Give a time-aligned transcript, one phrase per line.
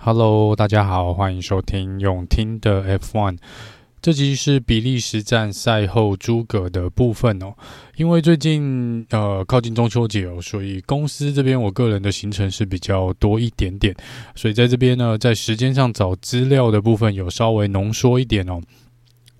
[0.00, 3.36] Hello，大家好，欢迎收听永听的 F1。
[4.00, 7.52] 这集是比利时站赛后诸葛的部分哦。
[7.96, 13.92] 因为最近呃靠近中秋节哦，所以公司这边我个人的行程是比较多一点点，
[14.36, 18.60] 所以在这边呢，在时间上找资料的部分有稍微浓缩一点哦。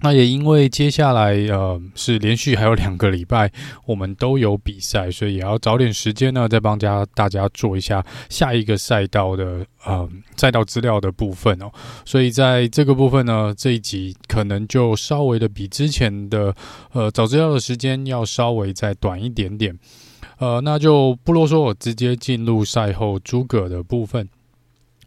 [0.01, 3.51] 那也因为接下来呃是连续还有两个礼拜
[3.85, 11.71] 我们都有比赛，所以也要找点时间呢，再帮家大家做一下下一个赛道的呃赛道资料的部分哦。
[12.05, 16.55] 所以在这个部分呢，这一集可能就稍微的比之前的
[16.93, 19.77] 呃找资料的时间要稍微再短一点点。
[20.38, 24.29] 呃，那就不啰嗦，直接进入赛后诸葛的部分。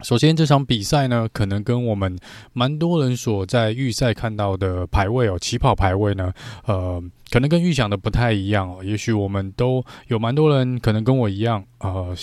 [0.04, 2.18] 首先，这场比赛呢，可能跟我们
[2.54, 6.34] 蛮多人所在预赛看到的排位哦，起跑排位呢，
[6.66, 8.84] 呃，可能跟预想的不太一样哦。
[8.84, 12.16] 也许我们都有蛮多人可能跟我一样，呃，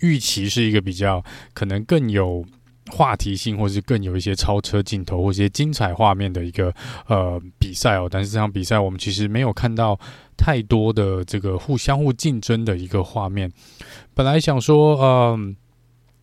[0.00, 1.24] 预期是一个比较
[1.54, 2.44] 可能更有
[2.90, 6.74] 话题性，或是更有一些超车镜头或一些精彩画面的一个
[7.06, 8.06] 呃比赛哦。
[8.10, 9.98] 但是这场比赛我们其实没有看到
[10.36, 13.50] 太多的这个互相互竞争的一个画面。
[14.12, 15.56] 本来想说，嗯、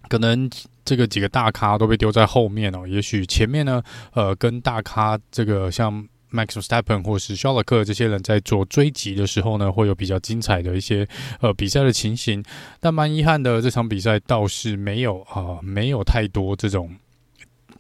[0.08, 0.48] 可能。
[0.84, 3.82] 这个几个大咖都被丢在后面哦，也许前面呢，
[4.14, 5.94] 呃，跟大咖这个像
[6.32, 11.08] Max v s t a p p e n 或是肖勒克这些人在做追击的时候呢，会有比较精彩的一些
[11.42, 12.44] 呃比赛的情形。
[12.80, 16.90] 但蛮遗憾的，这场比赛倒是没有啊、没有太多这种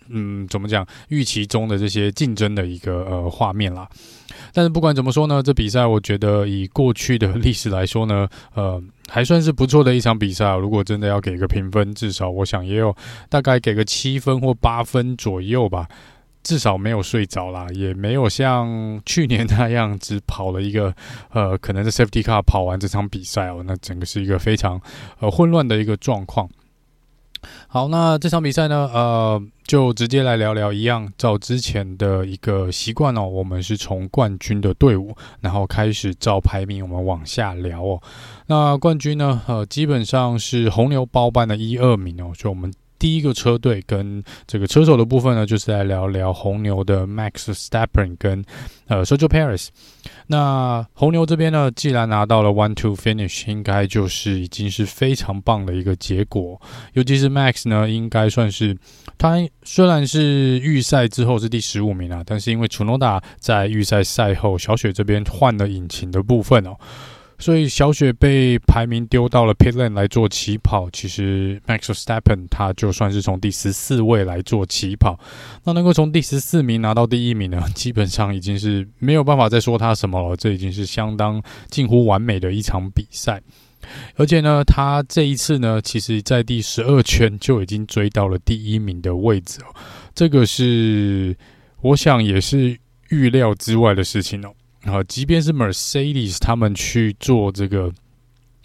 [0.09, 3.89] 嗯，怎么讲预期中的这些竞争的一个呃画面啦。
[4.53, 8.81] 但是不管怎么说呢，这比赛我觉得以过去的历史来说呢，呃。
[9.11, 10.55] 还算是不错的一场比赛。
[10.55, 12.95] 如果真的要给个评分，至少我想也有
[13.27, 15.89] 大概给个七分或八分左右吧。
[16.43, 20.91] 至少没有睡着啦，也没有像去年那样只跑了一个
[21.29, 23.61] 呃，可能是 Safety Car 跑完这场比赛哦。
[23.63, 24.81] 那整个是一个非常
[25.19, 26.49] 呃混乱的一个状况。
[27.67, 38.01] 好，那这场比赛呢，呃，就直接来聊聊一样，照之前的一个习惯哦，我们是从冠军的队伍，然后开始照排名我们往下聊哦。
[38.51, 42.69] 那冠军呢，呃，基本上是红牛包办的一二名哦，就我们。
[43.01, 48.45] 第一个车队跟这个车手的部分呢，就是来聊聊红牛的 Max s t e p p e n 跟
[48.85, 49.69] 呃 Sergio Perez。
[50.27, 56.61] 那红牛这边呢，既然拿到了 One Two Finish，应该就是已经是非常棒的一个结果。
[56.93, 58.77] 尤其是 Max 呢，应该算是
[59.17, 66.77] 他虽然是预赛之后是第十五名啊，但是因为 Tsunoda 在预赛赛后小雪这边换了引擎的部分哦。
[67.41, 75.19] 所以小雪被排名丢到了 pit lane 来做起跑，其实 Max Verstappen 他就算是从第十四位来做起跑，
[75.63, 83.41] 那能够从第十四名拿到第一名呢， 基本上已经是没有办法再说他什么了，这已经是相当近乎完美的一场比赛。
[84.15, 89.73] 而且呢，他这一次呢，其实在第十二圈就已经追到了第一名的位置哦，
[90.13, 91.35] 这个是
[91.81, 92.77] 我想也是
[93.09, 94.53] 预料之外的事情哦。
[94.85, 97.91] 啊，即便是 Mercedes 他们去做这个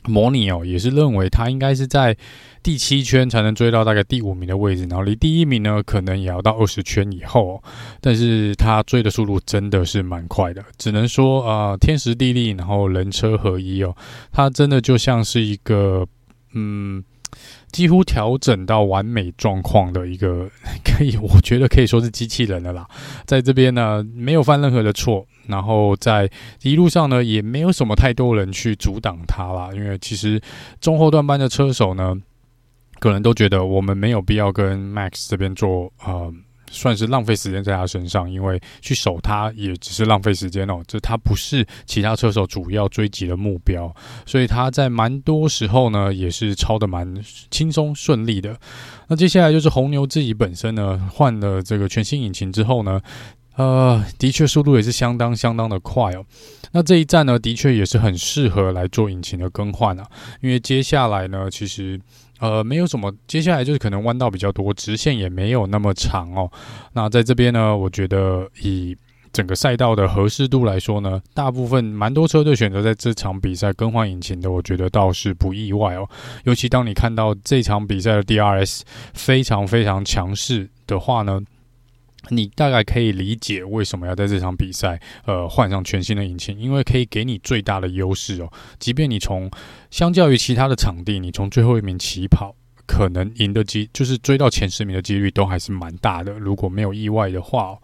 [0.04, 2.16] 模拟哦，也是认为他应该是在
[2.62, 7.62] 第七圈才能追到大概第五名的位置，然后离第一名呢，可能也要到二十圈以后哦。
[8.00, 13.94] 但是他追的速度真的是蛮快的，只能说啊，天时地利，然后人车合一哦，
[14.32, 16.06] 他真的就像是一个
[16.54, 17.04] 嗯。
[17.70, 20.48] 几乎调整到完美状况的一个，
[20.82, 22.88] 可以我觉得可以说是机器人了啦。
[23.26, 26.30] 在这边呢，没有犯任何的错，然后在
[26.62, 29.70] 一路上呢，也没有什么太多人去阻挡他啦。
[29.74, 30.40] 因为其实
[30.80, 32.14] 中后段班的车手呢，
[32.98, 36.32] 可能都觉得我们没有必要跟 Max 这边做呃。
[36.68, 40.82] 算是浪费时间在他身上，因为去守他也只是浪费时间哦。
[40.88, 43.94] 这他不是其他车手主要追击的目标，
[44.26, 47.16] 所以他在蛮多时候呢也是超得蛮
[47.52, 48.58] 轻松顺利的。
[49.06, 53.00] 那接下来就是红牛自己本身呢换了这个全新引擎之后呢，
[53.56, 56.24] 呃，的确速度也是相当相当的快哦。
[56.72, 60.06] 那这一站呢，的确也是很适合来做引擎的更换啊，
[60.40, 62.00] 因为接下来呢，其实。
[62.38, 66.52] 呃，没有什么，接下来就是可能弯道比较多，直线也没有那么长哦。
[66.92, 68.94] 那在这边呢，我觉得以
[69.32, 76.06] 整个赛道的合适度来说呢，大部分蛮多车队选择在这场比赛更换引擎的，我觉得倒是不意外哦。
[76.44, 78.82] 尤其当你看到这场比赛的 DRS
[79.14, 81.40] 非常非常强势的话呢。
[82.30, 88.52] 你大概可以理解为什么要在这场比赛，呃，换上全新的引擎，因为可以给你最大的优势哦。
[88.78, 89.50] 即便你从
[89.90, 92.54] 相较于其他的场地，你从最后一名起跑，
[92.86, 96.38] 可能赢的机就是追到前十名的几率都还是蛮大的。
[96.38, 97.78] 如果没有意外的话哦，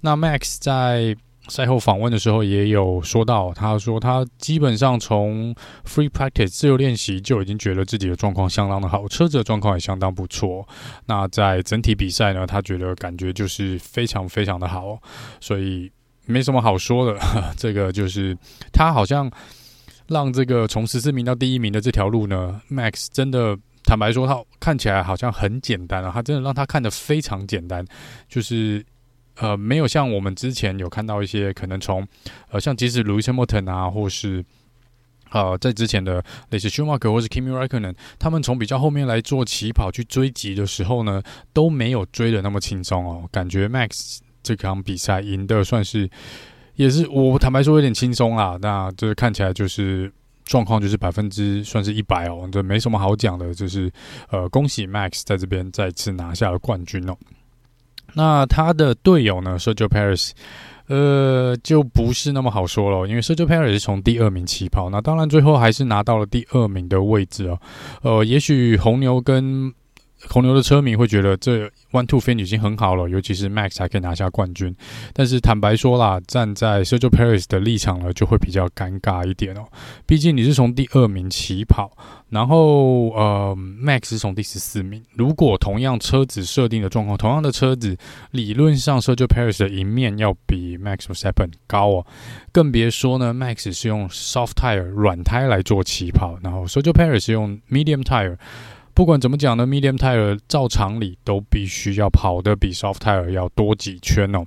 [0.00, 1.16] 那 Max 在
[1.48, 5.54] 赛后访问的时候也有说到，他说他基本上从
[5.84, 10.66] free practice 自由练习就已经觉得自己的状况相当的好，车子的状况也相当不错。
[11.06, 14.98] 那在整体比赛呢，他觉得感觉就是非常非常的好，
[15.40, 15.90] 所以
[16.26, 17.18] 没什么好说的。
[17.56, 18.36] 这个就是
[18.72, 19.30] 他好像
[20.08, 27.84] 让这个从十四名到第一名的这条路呢，Max 真的坦白说，他看起来好像很简单啊，他真的让他看得非常简单，
[28.28, 28.84] 就是。
[29.38, 32.06] 呃，没有像我们之前有看到一些可能从
[32.50, 34.44] 呃，像即使 Lewis Hamilton 啊，或是
[35.30, 41.22] 呃，在之前的类似 Schumacher 或是 Kimi Raikkonen，他们从比较后面来做起跑去追击的时候呢，
[41.52, 43.28] 都没有追的那么轻松哦。
[43.32, 46.08] 感觉 Max 这场比赛赢的算是
[46.76, 48.56] 也是我坦白说有点轻松啦。
[48.62, 50.10] 那这看起来就是
[50.44, 53.92] 状况就是百分之算是一百哦，这没什么好讲的，就是
[54.30, 57.16] 呃，恭喜 Max 在这边再次拿下了冠军哦。
[58.16, 60.30] 那他的队友呢，Sergio Perez，
[60.86, 67.60] 呃，就不是那么好说了，因为 Sergio Perez 是从第二名起跑，那当然最后还是拿到了第二名的位置哦。
[68.00, 69.70] 呃，也许红牛跟
[70.28, 74.74] 红牛的车迷会觉得这 one two finish 已经很好了，尤其是 Max 还可以拿下冠军。
[75.12, 79.64] 但是坦白说啦，站在 Sergio Perez 的立场呢，就会比较尴尬一点哦。
[80.06, 81.90] 毕竟你是从第二名起跑，
[82.30, 85.02] 然后呃，Max 是从第十四名。
[85.14, 87.96] 如果同样车子设定的状况，同样的车子，
[88.30, 92.06] 理论上 Sergio Perez 的赢面要比 Max Verstappen 高哦。
[92.52, 98.36] 更别说呢，Max 是用 soft tire 软胎来做起跑，然后 Sergio Perez 是用 medium tire。
[98.96, 104.42] 不管怎么讲呢，medium tire 照常理都必须要跑得比 soft tire 要多几圈哦。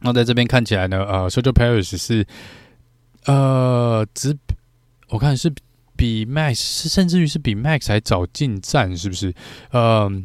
[0.00, 2.26] 那在这边看起来呢，呃，Sergio Paris 是
[3.26, 4.34] 呃，只
[5.10, 5.52] 我看是
[5.94, 9.34] 比 Max 甚至于是比 Max 还早进站，是不是？
[9.72, 10.24] 嗯、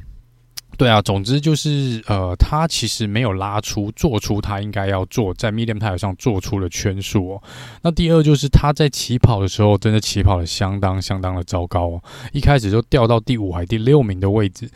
[0.84, 7.44] 对啊，总之就是呃，他其实没有拉出做出他应该要做在 medium tire 上做出的圈数哦。
[7.84, 12.04] 那第二就是他在起跑的时候，真的起跑的相当相当的糟糕哦，
[12.34, 14.70] 一开始就掉到第五还第六名的位置。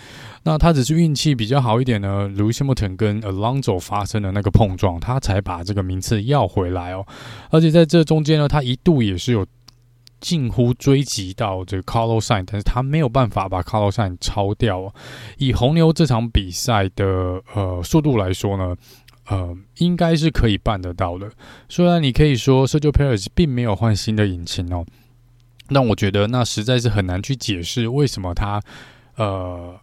[0.44, 7.06] 那他只是运气比较好一点呢，Lewis Hamilton 跟 Alonso 发生的那个碰撞，他才把这个名次要回来哦。
[7.50, 9.46] 而且在这中间呢，他一度也是有。
[10.20, 14.94] 近乎追及到这个 Carlos Sain，但是他没有办法把 Carlos Sain 超掉。
[15.38, 18.76] 以红牛这场比赛的呃速度来说呢，
[19.28, 21.30] 呃，应该是可以办得到的。
[21.70, 24.86] 虽然你可以说 Sergio Perez 并没有换新的引擎哦，
[25.70, 28.62] 但我觉得那实在是很难去解释为什么他
[29.16, 29.80] 呃。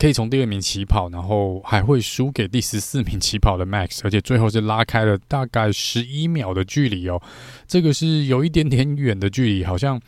[0.00, 7.20] 可以从第二名起跑，然后还会输给第十四名起跑的 Max，而且最后是拉开了大概十一秒的距离哦，
[7.66, 10.00] 这个是有一点点远的距离，好像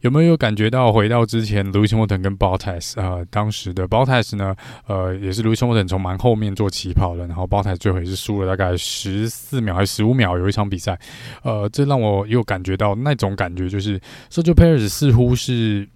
[0.00, 4.56] 有没有感觉到回到之前 Lewis Hamilton 跟 Bottas 啊、当时的 Bottas 呢，
[4.86, 10.98] 呃，也是 Lewis Hamilton 从蛮后面做起跑的，然后 Bottas 最后也是输了大概十四秒还是十五秒，有一场比赛，
[11.42, 14.00] 呃，这让我又感觉到那种感觉，就是
[14.30, 15.86] Sergio Perez 似乎是。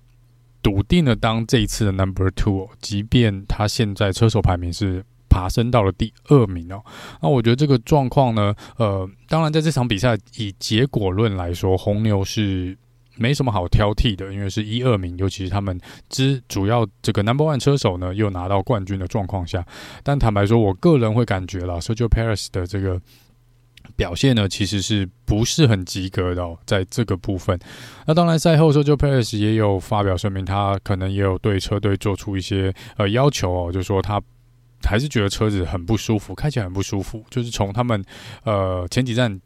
[0.65, 6.83] 笃定了当这一次的 Number Two，即便他现在车手排名是爬升到了第二名哦，
[7.21, 12.75] 那我觉得这个状况呢，呃，当然在这场比赛以结果论来说，红牛是
[13.17, 15.79] 没什么好挑剔的，因为是一二名，尤其是他们
[16.09, 19.63] 之主要这个 Number One 车手呢又拿到冠军的状况下，
[20.03, 22.99] 但坦白说，我个人会感觉了，Sergio Perez 的这个。
[23.97, 27.59] 表现呢，其实是不是很及格的哦，在这个部分。
[28.07, 34.21] 那当然，赛后的时候，就 Perez 也有发表声明，他可能也有对车队做出一些呃要求哦，就说他
[34.83, 37.25] 还是觉得车子很不舒服，开起来很不舒服。
[37.31, 38.03] 就是从他们
[38.45, 39.41] 呃前几站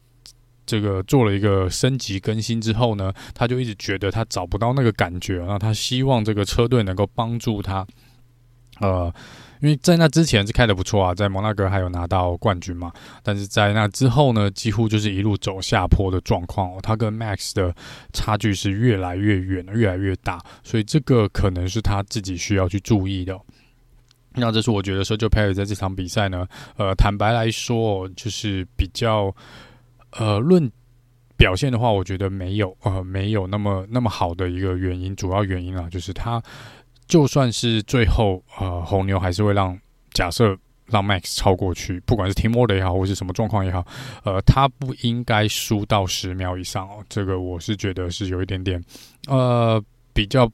[0.65, 7.85] 这个做了一个升级更新之后呢，他就一直觉得他找不到那个感觉，那他希望这个车队能够帮助他，
[8.79, 9.13] 呃。
[9.61, 16.79] 因为在那之前是开得不错啊，在摩纳哥还有拿到冠军嘛，但是在那之后呢，几乎就是一路走下坡的状况哦。
[16.81, 17.75] 他跟 Max 的
[18.13, 23.37] 差距是越来越远，越来越大，所以这个可能是他自己需要去注意的。
[24.33, 26.47] 那这是我觉得 Sergio Perez 在这场比赛呢，
[26.77, 29.35] 呃，坦白来说，就是比较
[30.11, 30.71] 呃论
[31.35, 36.41] 表现的话，我觉得没有呃没有那么那么好的一个原因，主要原因啊，就是他。
[37.09, 39.77] 就算是最后，呃，红牛还是会让
[40.13, 43.85] 假设让 Max 超过去，不管是 Team Order 也好，或是什么状况也好，
[44.23, 47.03] 呃，他不应该输到十秒以上哦。
[47.09, 48.81] 这个我是觉得是有一点点，
[49.27, 50.49] 呃，比较。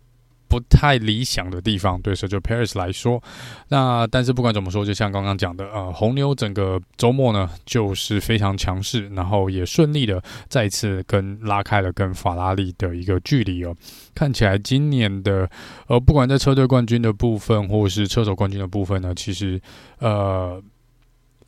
[0.56, 3.22] 不太理想的地方，对 so 就 Perez 来说，
[3.68, 13.76] 那但是不管怎么说，就像刚刚讲的，呃，红牛整个周末呢就是非常强势，然后也顺利的再次跟拉开了跟法拉利的一个距离哦。
[14.14, 15.50] 看起来今年的
[15.88, 19.60] 呃，不管在车队冠军的部分，或是车手冠军的部分呢，其实
[20.00, 20.64] 呃。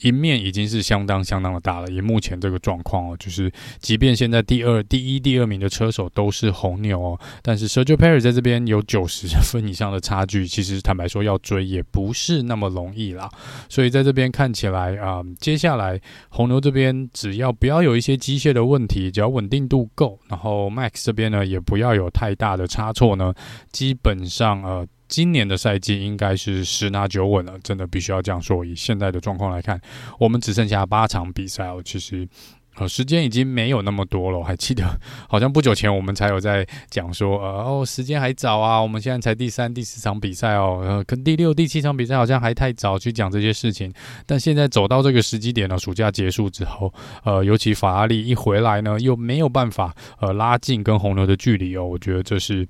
[0.01, 13.29] 赢面已经是相当相当的大了，以目前这个状况哦，就是即便现在第二、第一、第二名的车手都是红牛哦，但是 Sergio Perez 在这边有九十分以上的差距，其实坦白说要追也不是那么容易啦。
[13.69, 15.99] 所以在这边看起来啊、接下来
[16.29, 23.33] 红牛这边只要不要有一些机械的问题，只要稳定度够，然后 Max 这边呢也不要有太大的差错呢，
[23.71, 24.87] 基本上呃。
[25.07, 28.63] 今年的赛季应该是十拿九稳了，真的必须要这样说。
[28.65, 29.79] 以现在的状况来看，
[30.19, 31.81] 我们只剩下八场比赛哦。
[31.83, 32.27] 其实，
[32.75, 34.37] 呃，时间已经没有那么多了。
[34.37, 34.99] 我还记得，
[35.29, 38.81] 好像不久前我们才有在讲说，呃，哦，时间还早啊。
[38.81, 43.91] 我们现在才第三、第四场比赛哦，呃，跟第六、第七场比赛好像还太早去讲这些事情。
[44.25, 51.85] 但现在走到这个时机点了，暑假结束之后，呃，尤其法拉利一回来呢，又没有办法呃拉近跟红牛的距离哦。
[51.85, 52.67] 我觉得这是。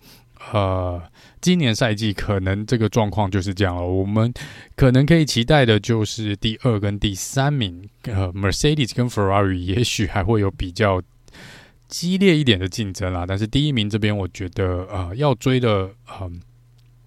[0.54, 1.02] 呃，
[1.48, 3.82] 今年赛季可能这个状况就是这样了。
[3.82, 4.34] 我们
[4.76, 11.02] 可能可以期待的就是第二跟第三名，呃，Mercedes 跟 Ferrari 也许还会有比较
[11.88, 13.24] 激烈一点的竞争啦。
[13.26, 15.90] 但是第一名这边，我觉得呃要追的，
[16.20, 16.42] 嗯、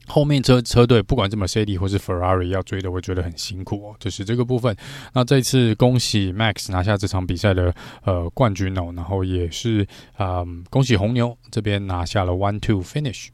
[0.06, 3.94] 后面车车队不管是 Mercedes 或是 Ferrari 要追的，我觉得很辛苦哦。
[4.00, 4.74] 就是这个部分。
[5.12, 13.28] 那这次恭喜 Max 拿下这场比赛的呃冠军哦，然后也是啊、恭喜红牛这边拿下了 One Two Finish。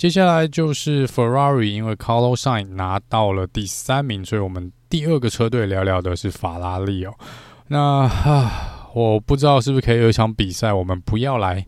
[0.00, 7.12] 接下来就是 Ferrari，因为 Carlos s i g n 拿到了第三名，所以我们第二个车队聊聊的是法拉利哦。
[7.66, 11.66] 那哈，我不知道是不是可以有一场比赛，我们不要来。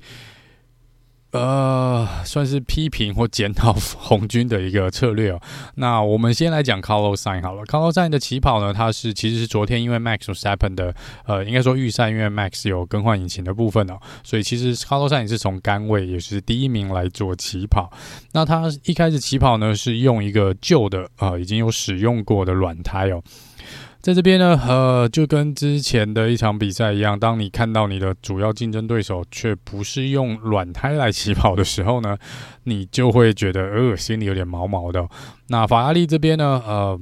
[1.32, 5.40] 呃，算是批评或检讨红军的一个策略哦。
[5.76, 7.64] 那我们先来讲 Carlos Sain 好了。
[7.64, 15.28] Carlos Sain 的起跑呢，它是其实是昨天因为 Max s t a p p e n 的呃，应该说预赛，因为 Max 有更换引擎的部分哦，所以其实 Carlos Sainz
[15.28, 17.90] 是从杆位也是第一名来做起跑。
[18.32, 23.22] 那他一开始起跑呢，是用一个旧的呃，已经有使用过的软胎哦。
[24.02, 32.18] 在这边呢，呃，就跟之前的一场比赛一样，当你看到你的主要竞争对手却不是用软胎来起跑的时候呢，
[32.64, 35.08] 你就会觉得呃，心里有点毛毛的。
[35.46, 36.98] 那法拉利这边呢，呃，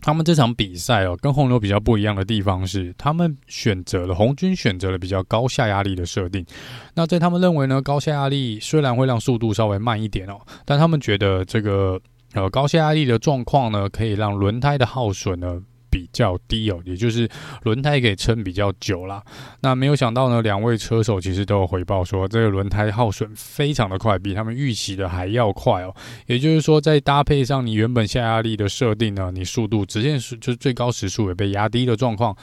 [0.00, 6.46] 他们这场比赛哦，跟红牛比较不一样的地方是，他们选择了红军选择了比较高下压力的设定。
[6.94, 12.00] 那在他们认为呢，高下压力虽然会让速度稍微慢一点哦，但他们觉得这个
[12.34, 15.60] 呃高下压力的状况呢，可以让轮胎的耗损呢。
[15.94, 17.28] 比较低哦，也就是
[17.62, 19.22] 轮胎可以撑比较久啦。
[19.60, 25.94] 那没有想到呢，两位车手其实都有回报说，这个轮胎耗损非常的快，比他们预期的还要快哦。
[26.26, 32.36] 也就是说，在搭配上你原本下压力的设定呢，你速度直线速就是最高时速也被压低的状况，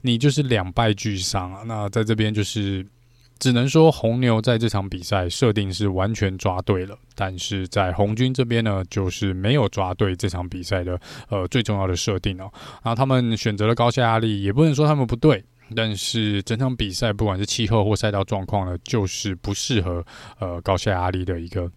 [0.00, 1.62] 你就是两败俱伤啊。
[1.64, 2.84] 那在这边就是。
[3.40, 12.52] 只能说红牛在这场比赛设定是完全抓对了，但是在红军这边呢，就是没有抓对这场比赛的呃最重要的设定哦。
[12.84, 15.42] 然后他们选择了高下压力，也不能说他们不对，
[15.74, 20.04] 但是整场比赛不管是气候或赛道状况呢，就是不适合
[20.38, 21.70] 呃高下压力的一个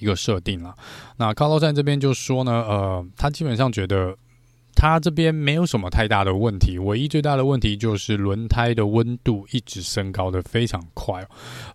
[0.00, 0.74] 一个设定了。
[1.16, 4.16] 那卡洛站这边就说呢，呃，他基本上觉得。
[4.74, 11.24] 他这边没有什么太大的问题，唯一最大的问题就是轮胎的温度一直升高的非常快，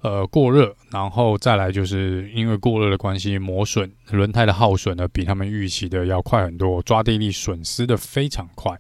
[0.02, 8.78] 呃，过热，然后再来就是因为过热的关系，磨损轮胎的耗损呢，比他们预期的要快很多，抓地力损失的非常快。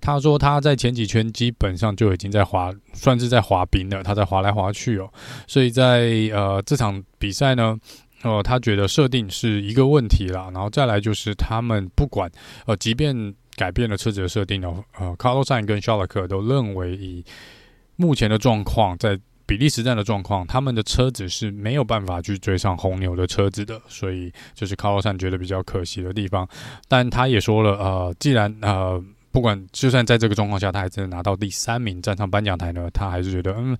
[0.00, 5.10] 他说他在前几圈基本上就已经在滑，算是在滑冰了，他在滑来滑去哦，
[5.46, 7.78] 所以在呃这场比赛呢。
[8.22, 12.30] 呃，他觉得设定是一个问题啦，然后再来就是他们不管
[12.64, 13.14] 呃，即便
[13.56, 17.24] 改变了车子的设定呢，呃，卡洛赛跟肖勒克都认为以
[17.96, 26.48] 目前的状况，在比利时站的状况，他们的车子是没有办法去追上红牛的车子的，所以就是卡洛赛觉得比较可惜的地方。
[26.88, 29.02] 但他也说了，呃，既然呃。
[29.34, 33.76] 不管就算在这个状况下，他还真的拿到第三名站上颁奖台呢，他还是觉得嗯，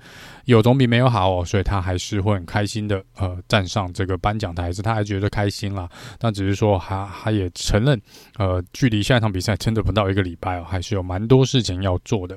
[0.47, 5.89] 有总比没有好哦，所以他还是会很开心的呃站上这个颁奖台，是他还觉得开心啦。
[6.19, 7.97] 但只是说他他也承认
[8.37, 12.37] 呃，距离下一场比赛真的不到一个礼拜哦，还是有蛮多事情要做的。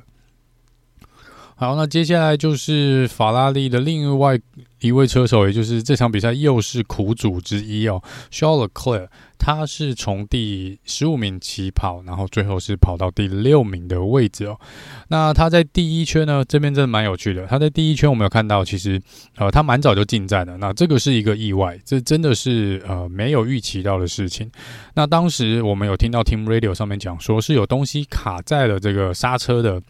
[1.59, 4.39] 好，那接下来就是法拉利的另外
[4.79, 7.99] 一位车手，也就是这场比赛又是苦主之一哦
[8.31, 9.07] ，Charles Leclerc，
[9.39, 14.59] 他是从第十五名起跑，然后最后是跑到第六名的位置哦。
[15.07, 17.47] 那他在第一圈呢，这边真的蛮有趣的。
[17.47, 19.01] 他在第一圈我们有看到，其实
[19.37, 24.47] 呃他蛮早就进站了，那这个是一个意外，这真的是呃没有预期到的事情。
[24.93, 29.81] 那当时我们有听到 Team Radio 上面讲说是有东西卡在了这个刹车的。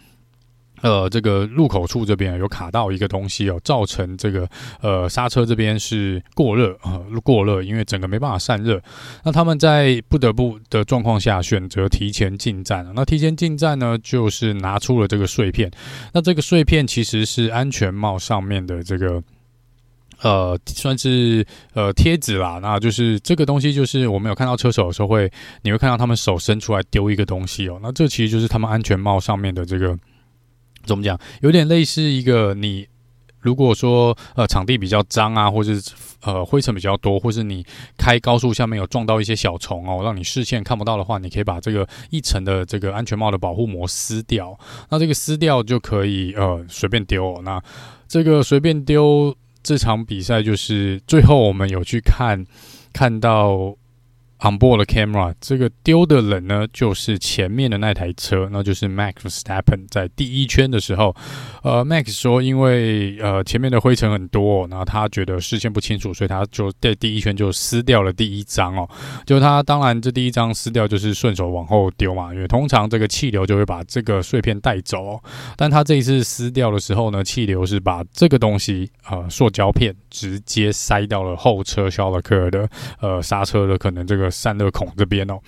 [0.81, 4.47] 呃，这个入口处这边有卡到一个东西哦，造成这个
[4.79, 8.79] 呃刹车这边是过热啊、过热，因为整个没办法散热。
[9.23, 12.87] 那他们在不得不的状况下选择提前进站。
[12.95, 15.71] 那提前进站呢，就是拿出了这个碎片。
[16.13, 19.19] 那这个碎片其实是安全帽上面的这个
[20.21, 21.43] 呃，算是
[21.73, 22.59] 呃贴纸啦。
[22.61, 25.31] 那就是这个东西，就是我们有看到车手的时候会，
[25.63, 27.79] 你会看到他们手伸出来丢一个东西哦。
[27.81, 29.97] 那这其实就是他们安全帽上面的这个。
[30.87, 31.19] 怎么讲？
[31.41, 32.87] 有点类似一个你，
[33.41, 37.63] 如果说呃场地比较脏啊，或者是呃灰尘比较多，或是你
[37.97, 44.57] 开高速下面有撞到一些小虫哦，让你视线看不到的话，你可以把这个一层的这个安全帽的保护膜撕掉。
[44.89, 47.41] 那这个撕掉就可以呃随便丢哦。
[47.43, 47.61] 那
[48.07, 52.43] 这个随便丢，这场比赛就是最后我们有去看
[52.93, 53.75] 看到。
[54.39, 61.15] Onboard camera，这个丢的人呢，就是前面的那台车，那就是 Max Verstappen 在第一圈的时候，
[61.63, 68.87] 呃，Max 说，因为呃前面的灰尘很多，然后他觉得视线不清楚，所以他就在第一圈就撕掉了第一张哦。
[69.25, 75.23] 就他当然这第一张撕掉就是顺手往后丢嘛，因为通常这个气流就会把这个碎片带走，哦
[75.55, 82.69] 但他这一次撕掉的时候呢，气流是把这个东西呃塑胶片直接塞到了后车肖勒克的
[83.01, 84.26] 呃刹车的可能这个。
[84.29, 85.39] 散热孔这边哦，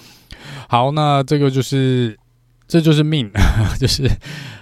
[0.67, 2.17] 好，那这个就是，
[2.67, 3.29] 这就是命，
[3.79, 4.09] 就是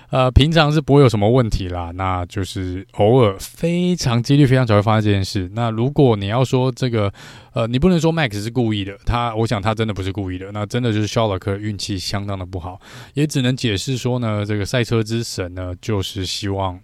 [0.10, 5.52] 呃，平常是不会有什么问题啦，那就是偶尔非常几率非常少会发生这件事。
[5.54, 7.12] 那如果你要说这个，
[7.52, 12.80] 呃，你不能说 Max 是故意的，他，我想他真的不是故意的，那真的就是肖勒克运气相当的不好，
[13.16, 16.80] 也只能解释说呢，这个赛车之神呢，就是希望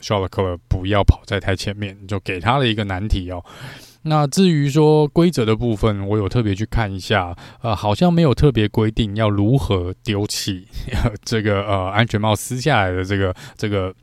[0.00, 3.44] 肖勒克不要跑在太前面，就给他了一个难题哦。
[4.02, 10.66] 那至于说规则的部分，我有特别去看一下，呃，好像没有特别规定要如何丢弃
[11.22, 13.94] 这个呃安全帽撕下来的这个这个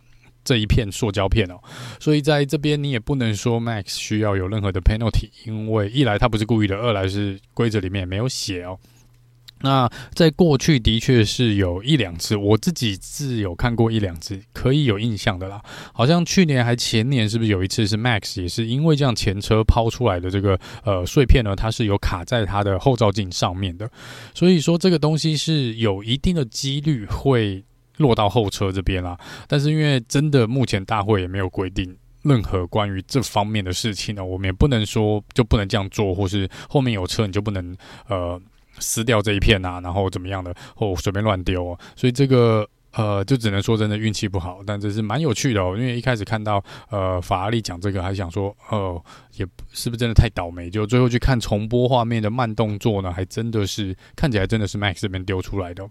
[0.44, 1.60] 这一片塑胶片哦，
[2.00, 8.77] 所以在这边你也不能说 Max 需要有任何的 penalty，因为一来他不是故意的，二来是规则里面也没有写哦。
[9.62, 15.60] 那在过去的确是有一两次，我自己是有看过一两次，可以有印象的啦。
[15.94, 21.56] 好像去年还前年，是不是有一次是 Max 也是因为这样前车抛出来的这个呃碎片呢？
[21.56, 23.90] 它是有卡在它的后照镜上面的，
[24.36, 27.64] 所以说这个东西是有一定的几率会
[27.98, 29.17] 落到后车这边啦。
[29.48, 37.76] 但是因为真的目前大会也没有规定任何关于这方面的事情呢，我们也不能说就不能这样做，或是后面有车你就不能
[38.08, 38.39] 呃。
[38.80, 45.76] 撕掉这一片啊，然后怎么样的，或随便乱丢哦，所以这个呃，就只能说真的运气不好，但这是蛮有趣的哦。
[45.78, 49.04] 因为一开始看到呃法拉利讲这个，还想说哦、
[49.36, 50.70] 也是不是真的太倒霉？
[50.70, 55.88] 就最后去看重播画面的慢动作呢，还真的是看起来真的是 Max 这边丢出来的。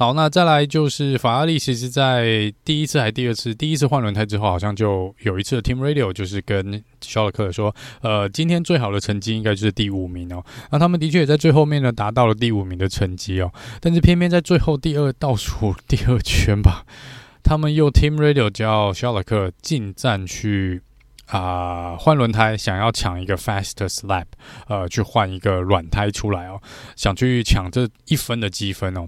[0.00, 10.42] 好，那再来就是法拉利，其实在第一次还第二次，第一次换轮胎之后，好像就有一次 Team Radio 就是跟肖勒克说，呃，今天最好的成绩应该就是第五名哦。
[10.70, 16.86] 那他们的确也在最后面呢达到了第五名的成绩哦，但是偏偏在最后第二倒数第二圈吧，
[17.44, 20.80] 他们又 Team Radio 叫肖勒克进站去
[21.26, 24.24] 啊换轮胎，想要抢一个 Fastest Lap，
[24.66, 26.58] 呃，去换一个软胎出来哦，
[26.96, 29.06] 想去抢这一分的积分哦。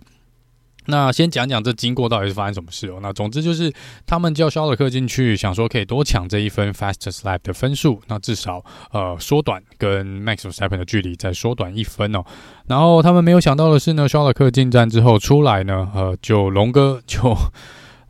[0.86, 2.98] 那先讲讲这经过到底是发生什么事哦。
[3.00, 3.72] 那总之就是
[4.04, 12.24] 他们叫肖尔克进去，想说可以多抢这一分 fastest lap 的分数，那至少呃缩短跟 Max Verstappen 的距离再缩短一分哦。
[12.66, 17.36] 然后他们没有想到的是呢，肖尔克进站之后出来呢，呃，就龙哥就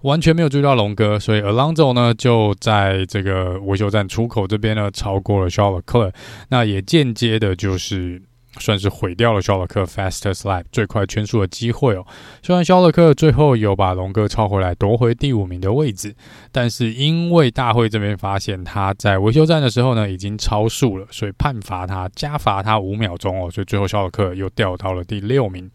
[0.03, 6.13] 完全没有注意到龙哥，所以 Alonso 呢就在这个维修站出口这边呢超过了肖尔克，
[6.49, 8.23] 那也间接的就是。
[8.59, 12.07] 算是毁掉了肖勒克 fastest lap 最快圈速的机会哦。
[12.43, 16.15] 虽然肖勒克最后有把龙哥超回来夺回第五名的位置，
[16.51, 23.51] 但是因为大会这边发现他在维修站的时候呢已经超速了，所以判罚他加罚他五秒钟哦。
[23.51, 25.71] 所以最后肖勒克又掉到了第六名。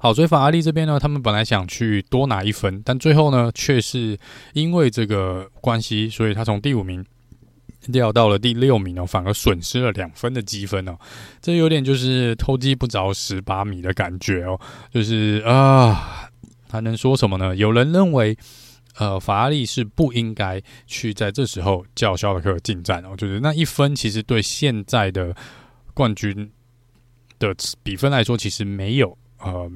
[0.00, 4.16] 好，所以法拉利这边呢，他们本来想去多拿一分，但最后呢却是
[4.52, 7.04] 因为这个关系，所以他从第五名。
[7.92, 10.98] 掉到了第六名哦，反而损失了两分的积分哦，
[11.40, 14.60] 这有点就是偷鸡不着蚀把米的感觉哦，
[14.92, 16.28] 就是啊，
[16.68, 17.54] 还能说什么呢？
[17.56, 18.36] 有人认为，
[18.96, 25.34] 呃，法拉利是不应该去在这时候叫嚣的克进站哦，就是那一分其实对现在的
[25.94, 26.50] 冠军
[27.38, 29.70] 的比分来说，其实没有呃，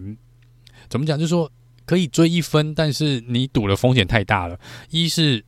[0.88, 1.16] 怎么讲？
[1.16, 1.50] 就是说
[1.86, 4.58] 可以追一分，但是你赌的风险太大了，
[4.90, 5.42] 一是。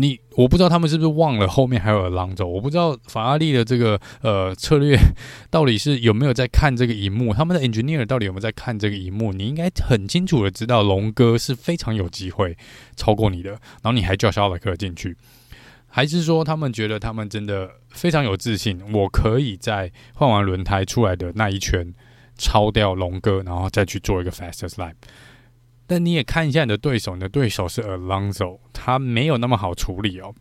[0.00, 4.96] 你我不知道他们是不是忘了后面还有 Alonso，我不知道法拉利的这个呃策略
[5.50, 9.32] 到底是有没有在看这个荧幕，他们的 engineer 到底有没有在看这个荧幕？
[9.32, 12.56] 你应该很清楚的知道龙哥是非常有机会
[12.94, 15.16] 超过你的，然后你还叫肖尔克进去，
[15.88, 21.92] 还是说他们觉得他们真的非常有自信，我可以在换完轮胎出来的那一圈
[22.36, 24.94] 超掉龙哥，然后再去做一个 fastest lap？
[25.88, 30.34] 但你也看一下你的对手，你的对手是 Alonso，他没有那么好处理哦，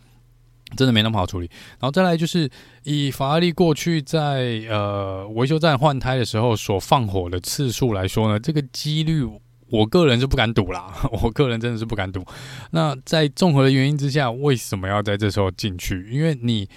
[0.75, 1.49] 真的没那么好处理。
[1.79, 2.49] 然后再来就是
[2.83, 9.23] 以法拉利过去在呃维修站换胎的时候所放火的次数来说呢，这个几率
[9.69, 12.25] 我个人是不敢赌啦， 我个人真的是不敢赌。
[12.71, 16.09] 那在综合的原因之下，为什么要在这时候进去？
[16.11, 16.67] 因为你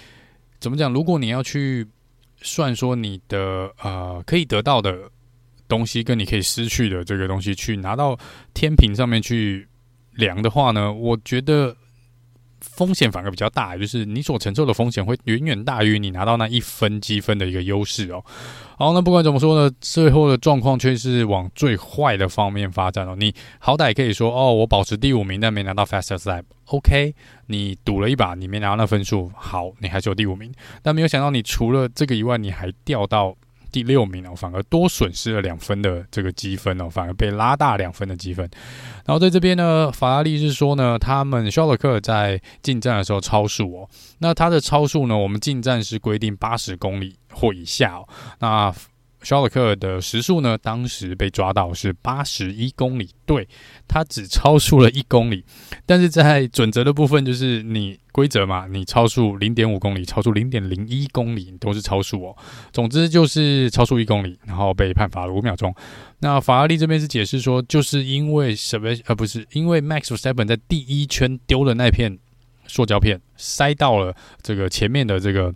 [0.61, 0.93] 怎么讲？
[0.93, 1.85] 如果你要去
[2.41, 5.11] 算说你的呃可以得到的。
[5.71, 8.19] 东西跟你可以失去的这个东西去拿到
[8.53, 9.65] 天平上面去
[10.15, 11.73] 量的话呢，我觉得
[12.59, 18.21] 风险反而比较大，就是你所承受的风险会远远大于你拿到那一分积分的一个优势哦。
[18.77, 23.15] 好，那不管怎么说呢，最后的状况却是往最坏的方面发展哦。
[23.17, 27.15] 你好歹可以说哦，我保持第五名，但没拿到 fastest lap，OK，
[27.47, 30.51] 你赌了一把，你没拿到那分数，好，你还是有第五名，
[30.83, 33.35] 但没有想到你除了这个以外，你还掉到。
[33.71, 38.49] 第六名哦，反而多损失了两分的这个积分哦，反而被拉大两分的积分。
[39.05, 48.07] 然后在这边呢，法拉利是说呢，他们肖勒克在进站的时候超速哦，那他的超速呢，我们进站是规定八十公里或以下哦，
[48.39, 48.73] 那。
[49.21, 53.47] 肖勒克的时速呢，当时被抓到是八十一公里，对，
[53.87, 55.43] 他只超速了一公里。
[55.85, 62.35] 但是在准则的部分，就是你规则嘛，你超速零点五公里，超速零点零一公里都是超速哦。
[62.73, 65.73] 总之就是超速一公里，然后被判罚了五秒钟。
[66.19, 68.89] 那法拉利这边是解释说，就是因为什么？
[69.05, 72.17] 呃，不是，因为 Max Verstappen 在第一圈丢了那片
[72.65, 75.53] 塑胶片，塞到了这个前面的这个。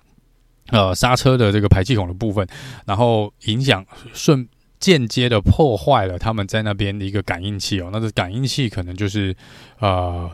[0.72, 2.48] 呃，刹车的这个排气孔的部分，
[2.88, 4.50] 然后影响顺
[4.80, 9.36] 间接的破坏了他们在那边的一个感应器哦，那这感应器可能就是
[9.80, 10.28] 呃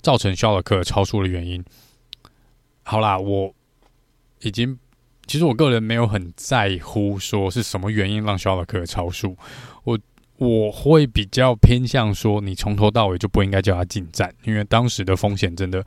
[0.00, 1.62] 造成肖尔克超速的原因。
[2.84, 3.52] 好啦，我
[4.42, 4.78] 已经
[5.26, 9.36] 其实我个人没有很在乎说是什么原因让肖尔克超速，
[9.82, 9.98] 我
[10.36, 15.84] 我会比较偏向说你从头到尾就不应该叫他进站，因为当时的风险真的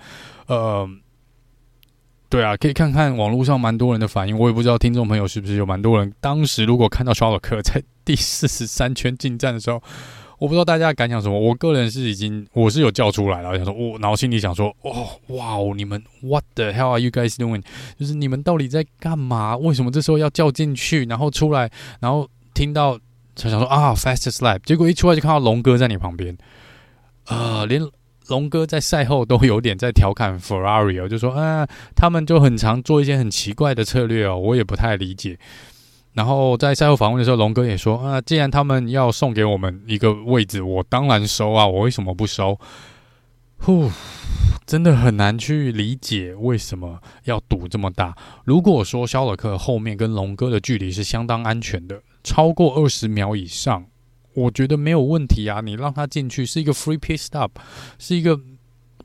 [0.47, 0.85] 呃。
[2.27, 6.11] 对啊，可以看看网络上蛮多人的反应，我也不知道听众朋友是不是有蛮多人。
[6.19, 9.81] 当时如果看到肖尔克在第四十三圈进站的时候，
[10.39, 11.39] 我不知道大家感想什么。
[11.39, 17.63] 我个人是已经我是有叫出来了，我想说，我、然后心里想说，哦，哇哦，你们 What the hell are you guys doing？
[17.97, 19.55] 就是你们到底在干嘛？
[19.55, 21.05] 为什么这时候要叫进去？
[21.05, 22.99] 然后出来，然后听到
[23.35, 26.35] 想想说啊，fastest lap，结果一出来就看到龙哥在你旁边，
[27.25, 27.81] 啊、呃，连。
[28.27, 35.37] 龙哥在赛后都有点在调侃 Ferrari 哦，就说啊，他们就很常做一些很奇怪的策略哦，我也不太理解。
[36.13, 42.57] 然后在赛后访问的时候，龙哥也说啊，既然他们要送给我们一个位置，我当然收啊，我为什么不收？
[43.57, 43.89] 呼，
[44.65, 48.15] 真的很难去理解为什么要赌这么大。
[48.43, 53.85] 如果说肖尔克后面跟龙哥的距离是相当安全的，超过二十秒以上。
[54.35, 57.51] 我觉得没有问题啊，你让他进去是一个 free pit stop，
[57.97, 58.39] 是一个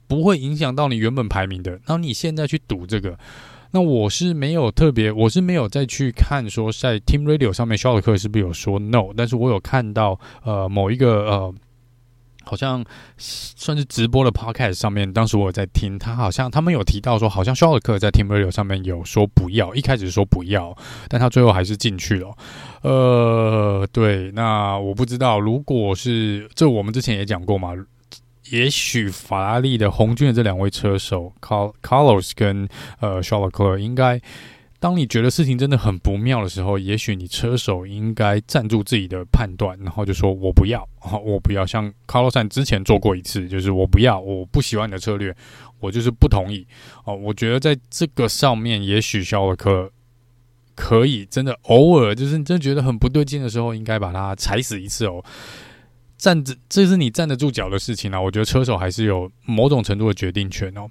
[0.07, 1.71] 不会影响到你原本排名的。
[1.71, 3.19] 然后你现在去赌这个，
[3.71, 11.55] 那我是没有特别，我是没有再去看说在 Team Radio 上面肖尔克是不是有说 no，但是我有看到呃某一个呃。
[12.51, 12.85] 好像
[13.17, 20.77] 算是直播的 podcast 上面，当时我在听，他好像他们有提到说，好像肖尔克在 Team Radio 上面有说不要，一开始说不要，
[21.09, 22.35] 但他最后还是进去了。
[22.83, 27.71] 呃，对，那我不知道，如果是这，我们之前也讲过嘛，
[28.51, 34.21] 也许法拉利的红军的这两位车手，Carlos 跟呃肖尔克应该。
[34.81, 40.89] 当你觉得事情真的很不妙的时候，也许你车手应该站住自己的判断，然后就说“我不要，
[41.23, 41.67] 我不要”。
[41.69, 45.37] 像卡洛山之前做过一次，就是“我不要，我不喜欢你的策略，
[45.81, 46.67] 我就是不同意”。
[47.05, 49.93] 哦，我觉得在这个上面，也许肖尔克
[50.75, 55.23] 可以真的偶尔，就是你真的觉得很不对劲的时候，应该把它踩死一次哦。
[56.17, 58.19] 站着，这是你站得住脚的事情啊。
[58.19, 60.89] 我觉得车手还是有某种程度的决定权哦。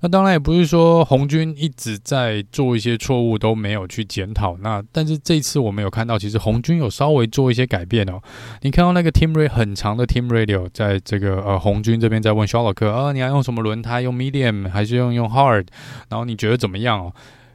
[0.00, 4.56] 那当然也不是说红军一直在做一些错误都没有去检讨。
[4.58, 8.20] 那但是这一次我们有看到，其实红军有稍微做一些改变哦。
[8.62, 14.00] 你看到那个 Team Radio 很长的 Team Radio，在这个呃红军这边在问肖尔克啊，你要用什么轮胎？
[14.00, 15.66] 用 Medium 还是用用 Hard？
[16.08, 17.12] 然后你觉得怎么样哦？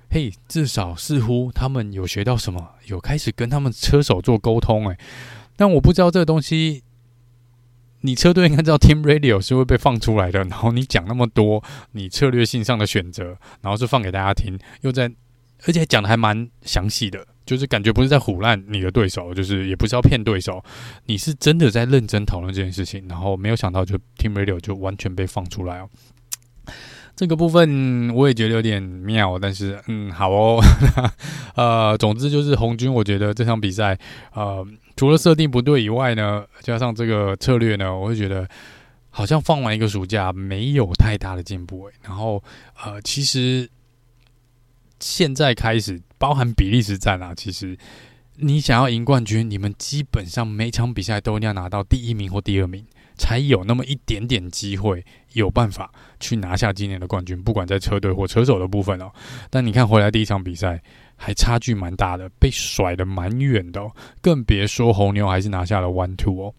[0.10, 4.98] 嘿，至少似乎他们有学到什么，有开始跟他们车手做沟通诶。
[5.56, 6.84] 但我不知道这个东西。
[8.02, 15.12] 你车队应该知道 Team Radio 是会被放出来的，然后你讲那么多 你策略性上的选择，然后是放给大家听，又在
[15.66, 20.64] 而且讲的还蛮详细的，就是感觉不是在唬烂你的对手，就是也不是要骗对手，
[21.08, 25.90] 你是真的在认真讨论这件事情，然后没有想到就 Team Radio 就完全被放出来哦。
[27.18, 30.64] 这个部分我也觉得有点妙，但是嗯，好哦，
[31.56, 34.00] 呃，总之就是红军，我觉得这场比赛，
[34.34, 34.66] 呃，
[35.00, 38.46] 除了设定不对以外呢，加上这个策略呢，我会觉得
[39.10, 41.90] 好像放完一个暑假没有太大的进步。
[42.04, 42.44] 然后
[42.84, 43.70] 呃，其实
[45.00, 47.78] 现在开始，包含比利时战啊，其实
[48.36, 52.86] 你想要赢冠军，你们基本上每场比赛都一定要拿到第一名或第二名。
[53.16, 59.12] 才有那么一点点机会，有办法去拿下今年的冠军，不管在车队或车手的部分哦。
[59.50, 60.82] 但你看回来第一场比赛，
[61.20, 63.92] 还差距蛮大的，被甩的蛮远的哦。
[64.22, 66.54] 更别说红牛还是拿下了 One Two 哦。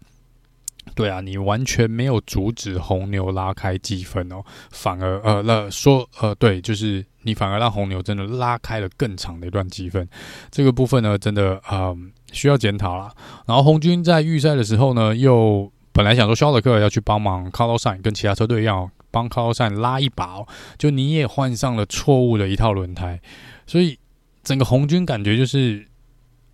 [0.95, 10.07] 对啊，你完全没有阻止红牛拉开积分哦，反而呃，那说呃，对，就是你反而让红牛真的拉开了更长的一段积分。
[10.49, 13.13] 这个部分呢，真的嗯、需要检讨啦。
[13.45, 19.79] 然后红军在预赛的时候呢，又本来想说肖勒克要去帮忙 c a r l o s n 跟其他车队一样帮 c a r l o s n
[19.79, 20.47] 拉一把哦，
[20.79, 23.21] 就你也换上了错误的一套轮胎，
[23.67, 23.97] 所以
[24.43, 25.85] 整个红军感觉就是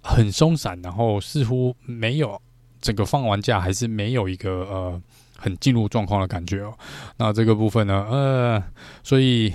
[0.02, 2.41] 很松散，然后似乎没有
[2.82, 5.02] 整个放完假还是没有一个呃
[5.38, 6.73] 很进入状况的感觉哦。
[7.17, 8.63] 那这个部分呢，呃，
[9.04, 9.52] 所以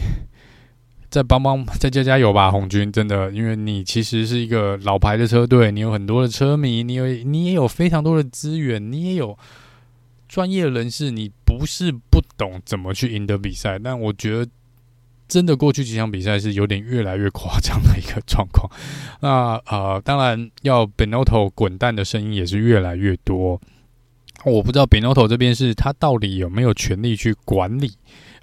[1.11, 9.39] 再帮帮再加加油吧，红军真的，因为你其实是一个老牌的车队，你有很多的车迷，你有你也有非常多的资源，你也有。
[10.29, 14.51] 专业人士，你不是不懂怎么去赢得比赛，但我觉得
[15.33, 18.71] 真的过去几场比赛是有点越来越夸张的一个状况。
[19.23, 23.59] 那呃，当然要 Benotto 滚蛋的声音也是越来越多。
[24.45, 27.93] 我不知道 Benotto 这边是他到底有没有权利去管理。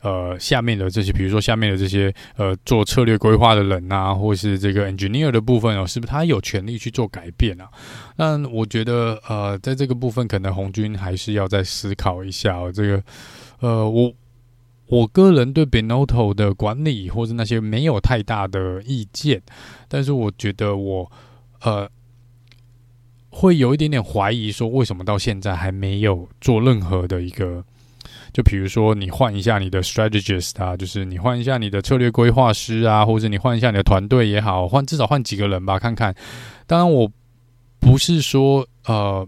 [0.02, 7.70] 呃，下面的这些，比如说下面的这些呃，做策略规划的人啊，或是这个 engineer 的部分哦，是不是他有权利去做改变啊？
[8.16, 12.72] 那我觉得呃，在这个部分，可能红军还是要再思考一下哦。
[12.72, 13.04] 这个
[13.60, 14.10] 呃，我
[14.90, 19.42] 我个人对 Binotto 的管理或是那些没有太大的意见，
[19.88, 21.12] 但是我觉得我
[21.62, 21.90] 呃
[23.30, 27.64] 会有一点点怀疑，说为什么到现在还没有做任何的一个。
[28.32, 36.16] 就比如说，你换一下你的 strategist 啊，就是你换一下你的策略规划师啊，或者你换一下你的团队也好，换至少换几个人吧，看看。
[36.68, 37.12] 当然，我
[37.80, 39.28] 不是说呃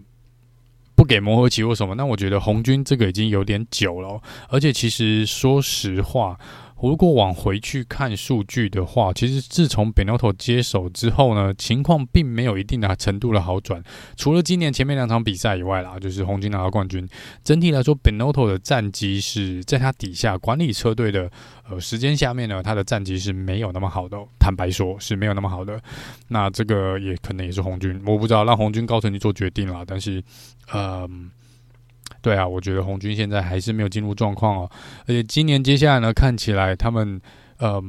[1.02, 6.38] 不给磨合期或什么，那我觉得红军这个已经有点久了，而且其实说实话。
[6.82, 13.82] 如果往回去看数据的话，其实自从 Benotto 接手之后呢，情况并没有一定的程度的好转。
[14.16, 17.08] 除了今年前面两场比赛以外啦，就是红军拿到冠军。
[17.44, 21.30] 整体来说，Benotto 的战绩是在他底下管理车队的
[21.70, 24.18] 呃时间下面呢，他的战绩是没有那么好的。
[24.40, 25.80] 坦白说，是没有那么好的。
[26.28, 29.84] 那这个也可能也是红军，我不知道让红军高层去做决定啦。
[29.86, 30.20] 但是，
[30.72, 31.10] 嗯、呃。
[32.22, 34.70] 对啊，我觉得红军现在还是没有进入状况哦，
[35.02, 37.20] 而且今年接下来呢，看起来他们
[37.58, 37.82] 呃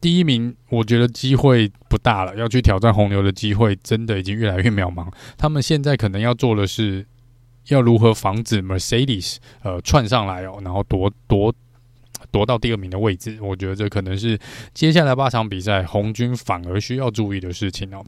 [0.00, 5.10] 第一名，我觉得机会不大了，要去挑战红牛的机会真的已经越来越渺茫。
[5.36, 7.06] 他们现在可能要做的是，
[7.68, 11.54] 要如何防止 Mercedes 呃窜上来哦，然后夺夺
[12.30, 13.38] 夺到第二名的位置。
[13.40, 14.38] 我觉得这可能是
[14.72, 18.04] 接下来八场比赛红军反而需要注意的事情哦。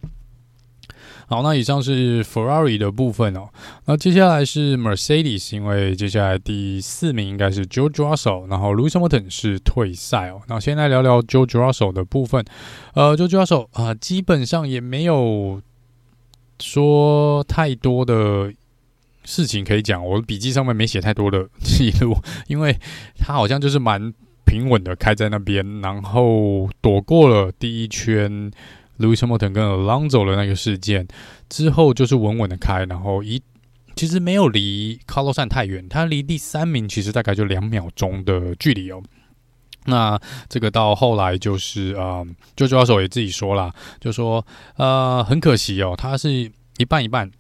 [1.29, 3.49] 好，那以上是 Ferrari 的部分哦。
[3.87, 10.43] 那接下来是 Mercedes，因为接下来第四名应该是 George Russell，然后 Lewis Hamilton 是退赛哦。
[10.49, 12.45] 那先来聊聊 George Russell 的部分。
[12.95, 15.63] 呃，George Russell 啊、呃，基本上也没有
[16.61, 18.53] 说太多的
[19.25, 20.05] 事情可以讲。
[20.07, 22.17] 我笔记上面没写太多的记录，
[22.49, 22.77] 因为
[23.19, 24.13] 他好像就是蛮
[24.45, 28.51] 平稳的开在那边，然后躲过了第一圈。
[29.03, 31.07] Lewis Hamilton 跟 Alonso 的那个事件
[31.49, 33.43] 之后，就是稳稳的开，然后一
[33.97, 39.03] 其实没有离 Carlos 太远，他离第三名其实大概就两秒钟的距离哦。
[39.85, 42.23] 那这个到后来就是啊，
[42.57, 44.43] 就主要手也自己说了，就说
[44.77, 46.31] 呃很可惜哦，他是
[46.79, 47.31] 一半一半，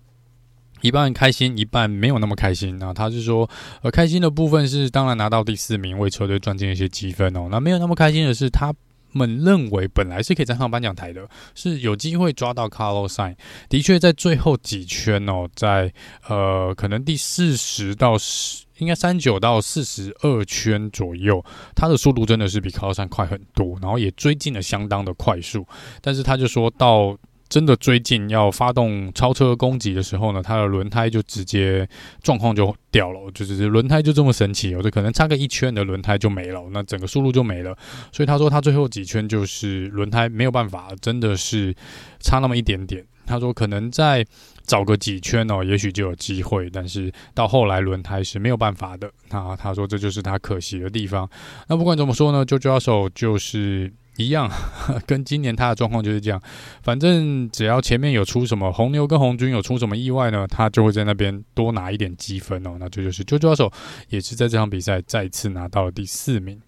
[0.80, 2.76] 一半开心，一半没有那么开心。
[2.78, 3.48] 那他是说，
[3.82, 7.48] 呃，开心的部分是当然拿到第四名，为车队赚进一些积分哦。
[7.50, 8.74] 那没有那么开心的是他。
[9.12, 13.36] 们认为本来是可以站上颁奖台的，是有机会抓到 Carlos Sain。
[13.68, 15.92] 的确，在最后几圈哦，在
[16.28, 21.44] 呃，可能第四十到十，应该三九到四十二圈左右，
[21.74, 25.66] 他的速度真的是比 Carlos Sain 快很多，然后也追进了相当的快速。
[26.00, 27.16] 但是他就说到
[27.52, 31.86] 真的追进要发动超车攻击的时候呢，他的轮胎就直接
[32.22, 37.76] 状况就掉了，就是轮胎就这么神奇哦，这可能差个一圈的轮胎就没了，那整个速度就没了。
[38.10, 41.74] 所以他说他最后几圈就是轮胎没有办法，真的是
[42.20, 43.04] 差那么一点点。
[43.26, 44.24] 他说可能再
[44.64, 49.12] 找个几圈哦，也许就有机会，但是到后来轮胎是没有办法的。
[49.28, 51.28] 那他说这就是他可惜的地方。
[51.68, 53.92] 那不管怎么说呢，JoJo 手就是。
[54.16, 54.50] 一样，
[55.06, 56.40] 跟今年他的状况就是这样。
[56.82, 62.76] 反正只要前面有出什么红牛跟红军有出什么意外呢，他就会在那边多拿一点积分哦。
[62.78, 63.72] 那这就是 JoJo 手
[64.08, 66.60] 也是在这场比赛再次拿到了第四名。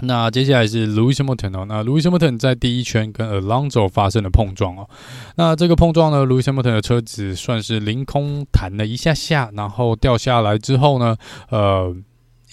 [0.00, 1.64] 那接下来是 Louis Hamilton 哦。
[1.68, 4.90] 那 Louis Hamilton 在第一圈跟 Alonso 发生了碰撞哦。
[5.36, 11.16] 那这个碰撞呢，Louis Hamilton 的车子算是凌空弹了一下下，然后掉下来之后呢，
[11.48, 11.94] 呃，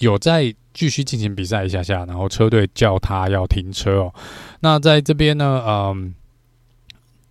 [0.02, 0.54] 有在。
[0.74, 4.14] 继续进行比赛一下下，然后车队叫他要停车哦。
[4.60, 6.14] 那在这边呢，嗯。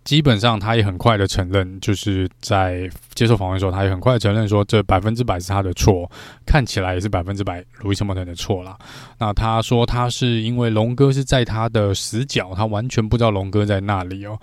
[0.04, 6.10] 基本上，他也很快的承认，就是在接受访问的时候，他也很快承认说，这百分之百是他的错，
[6.44, 8.76] 看起来也是百分之百路易斯·莫德的错啦。
[9.18, 14.36] 那他说，他是因为龙哥是在他的死角，他完全不知道龙哥在那里哦。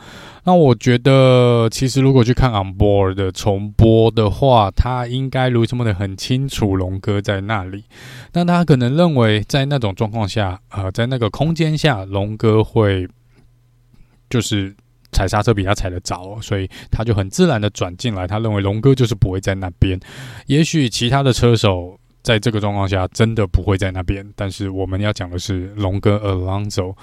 [0.45, 7.83] 那我觉得，其实如果去看 on board 的重播的话，他应该路易斯·莫德很清楚龙哥在那里。
[8.31, 13.05] 那他可能认为，在那种状况下，呃，在那个空间下，龙哥会
[14.29, 14.73] 就是。
[15.11, 18.27] 踩刹车比他踩得早，所以他就很自然的转进来。
[18.27, 19.99] 他认为龙哥就是不会在那边。
[20.45, 26.95] 也许其他的车手在这个状况下真的不会在那边，但是我们要讲的是龙哥 Alonso，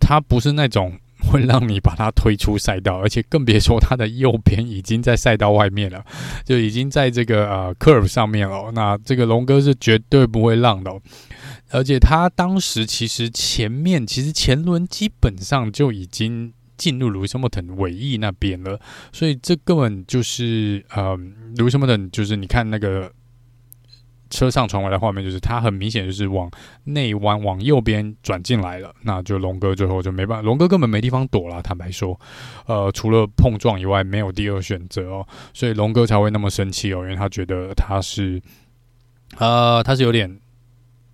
[0.00, 0.98] 他不是那种
[1.30, 6.04] 会让你把他推出赛道，而且更别说他的右边已经在赛道外面了，
[6.44, 8.72] 就已经在这个呃 curve 上面了。
[8.72, 10.92] 那这个龙哥是绝对不会让的，
[11.70, 16.52] 而且他当时其实前面其实前轮基本上就已经。
[16.78, 18.80] 进入路易斯·莫腾尾翼那边了，
[19.12, 21.14] 所以这根本就是呃，
[21.58, 23.12] 路易斯·莫腾就是你看那个
[24.30, 26.50] 车上传来的画面，就是他很明显就是往
[26.84, 31.60] 内弯往右边转进来了，那就龙哥最后就没办法，龙哥根本没地方躲了。
[31.60, 32.18] 坦白说，
[32.66, 38.40] 呃，除了碰撞以外，没有第二选择哦，所以龙哥才会那么生气哦，因为他觉得他是
[39.36, 40.40] 呃，他是有点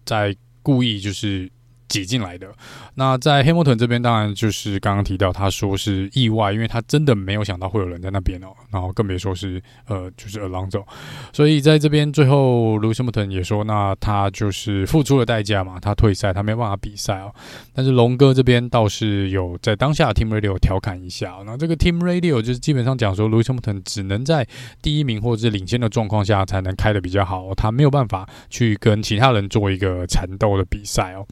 [0.05, 1.51] 在故意就是。
[1.89, 2.49] 挤进来的。
[2.95, 8.49] 那在黑摩屯这边，当然就是刚刚提到，他说是意外，因为他真的没有想到会有人在那边哦。
[8.71, 10.85] 然后更别说是呃，就是 Alonso。
[11.33, 17.33] 所以在这边最后，卢西摩屯也说，那他就是付出了代价嘛，他退赛，他没办法比赛哦。
[17.73, 21.37] 但是龙哥这边倒是有在当下的 Team Radio 调侃一下。
[21.45, 24.47] 那这个 Team Radio 就是基本上讲说，卢西摩屯只能在
[24.83, 31.27] 第一名或者是领先的状况下才能开得比较好，他没有办法去跟其他人做一个缠斗的比赛哦。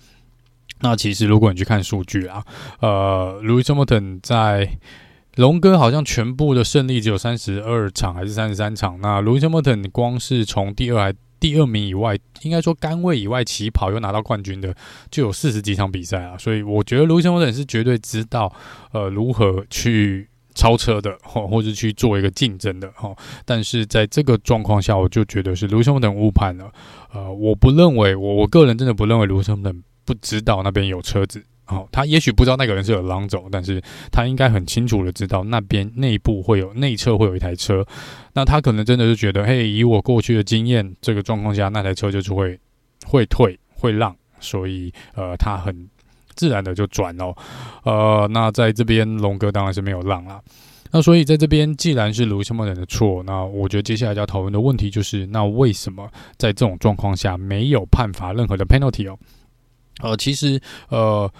[0.80, 2.44] 那其实，如果你去看数据啊，
[2.80, 4.78] 呃，Lewis Hamilton 在
[5.36, 9.00] 龙哥好像全部的胜利只有三十二场还是三十三场？
[9.00, 14.74] 那 Lewis Hamilton 光是从第二第二名以外，应该说杆位以外起跑又拿到冠军的，
[15.10, 16.36] 就有四十几场比赛啊。
[16.36, 18.52] 所以我觉得 Lewis Hamilton 是绝对知道
[18.92, 23.14] 呃如何去超车的，或或者去做一个竞争的哈。
[23.44, 26.70] 但是在这个状况下，我就觉得是 Lewis Hamilton 误判了。
[27.12, 31.44] 呃，我不认为，我我个人真的不认为 Lewis Hamilton 不知道那边有车子。
[31.66, 37.86] 哦，他也许不知道那个人是有狼走但是他应该很清楚的知道那边内部会有内侧会有一台车，
[38.34, 42.58] 那他可能真的是觉得，嘿，以我过去的经验，这个状况下那台车就是会
[43.06, 45.88] 会退会让，所以呃，他很
[46.34, 47.32] 自然的就转哦，
[47.84, 50.42] 呃，那在这边龙哥当然是没有让啦，
[50.90, 59.16] 那所以在这边既然是卢西莫人的错，那我觉得接下来要讨论的问题就是，那为什么在这种状况下没有判罚任何的 penalty 哦？
[60.00, 61.32] 呃，其实呃，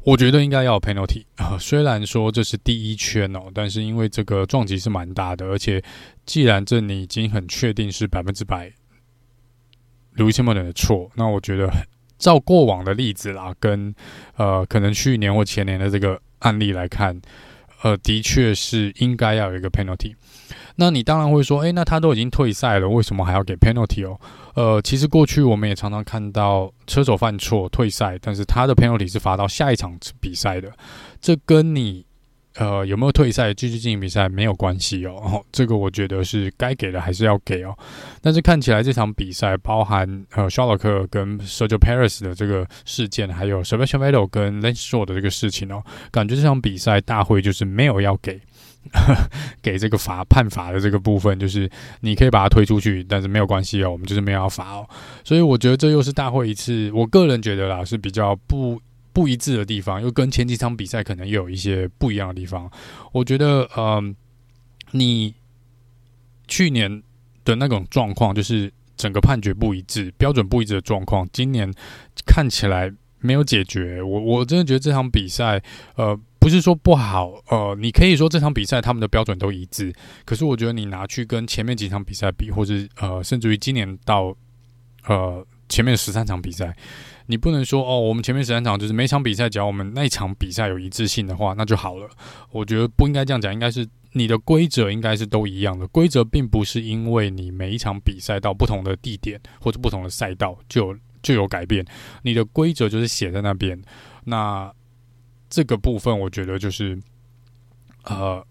[0.00, 5.82] 我觉得应该要有 penalty 啊、 虽然说这是第一圈哦，但是因为这个撞击是蛮大的，而且
[6.26, 8.72] 既然这你已经很确定是百分之百
[10.12, 11.70] 路易斯·莫伦的错，那我觉得
[12.18, 13.94] 照过往的例子啦，跟
[14.36, 17.20] 呃可能去年或前年的这个案例来看，
[17.82, 20.14] 呃，的确是应该要有一个 penalty。
[20.76, 24.18] 那你当然会说，诶，那他都已经退赛了，为什么还要给 penalty 哦？
[24.54, 30.72] 呃，其实过去我们也常常看到车手犯错退赛，但是他的 penalty 是罚到下一场比赛的，
[31.20, 32.04] 这跟你
[32.56, 35.44] 呃有没有退赛继续进行比赛没有关系哦，哦。
[35.52, 37.76] 这个我觉得是该给的还是要给哦。
[38.20, 48.40] 但是看起来这场比赛包含呃 shylock 跟 Sergio Perez 的这个事件，还有 Sebastian Vettel 跟 Lance Stroll 的这个事情哦，感觉这场比赛大会就是没有要给。
[49.62, 51.70] 给这个罚判罚的这个部分，就是
[52.00, 54.88] 你可以把它推出去，但是没有关系哦，我们就是没有要罚哦。
[55.24, 58.80] 所以我觉得这又是大会一次，我个人觉得啦是比较不
[59.12, 62.70] 不一致的地方，又跟前几场比赛可能又有一些不一样的地方。
[63.12, 64.14] 我觉得，嗯、
[64.92, 65.34] 你
[66.46, 67.02] 去年
[67.44, 71.72] 的那种状况，就是整个判决不一致、标准不一致的状况，今年
[72.26, 74.02] 看起来没有解决。
[74.02, 75.62] 我我真的觉得这场比赛，
[75.96, 79.90] 呃，不是说不好，呃，你可以说这场比赛他们的标准都一致，
[80.26, 84.36] 可是我觉得你拿去跟前面几场比赛比，或者呃，甚至于今年到
[85.06, 86.76] 呃前面十三场比赛。
[87.28, 92.06] 你不能说哦，我们前面十三场就是每场比赛，只要我们那一场比赛有一致性的话，那就好了。
[92.50, 95.88] 我觉得不应该这样讲，应该是你的规则应该是都一样的。
[95.88, 101.82] 规则并不是因为你每一场比赛到不同的地点或者不同的赛道就就有改变，
[102.20, 103.80] 你的规则就是写在那边。
[104.24, 104.70] 那
[105.54, 106.98] 这个部分我觉得就是
[108.04, 108.44] 呃，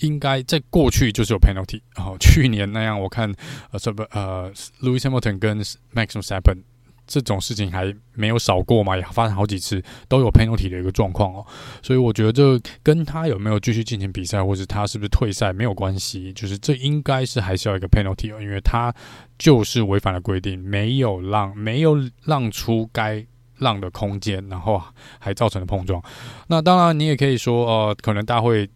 [0.00, 1.82] 应该在过去就是有 penalty。
[1.94, 3.30] 然后去年那样，我看
[3.70, 4.50] 呃什么呃
[4.80, 6.64] ，Lewis Hamilton 跟 Max v e s a p p e n。
[7.06, 11.46] 这种事情还没有少过嘛，也发生好几次都有 penalty 的一个状况哦，
[11.82, 18.90] 所以我觉得这跟他有没有继续进行比赛，或者他是不是退赛没有关系，就是这应该是还是要一个 penalty 哦，因为他
[19.36, 21.94] 就是违反了规定，没有让没有
[22.24, 23.22] 让出该
[23.58, 24.82] 浪的空间，然后
[25.18, 26.02] 还造成了碰撞。
[26.46, 28.68] 那当然你也可以说，呃，可能大会，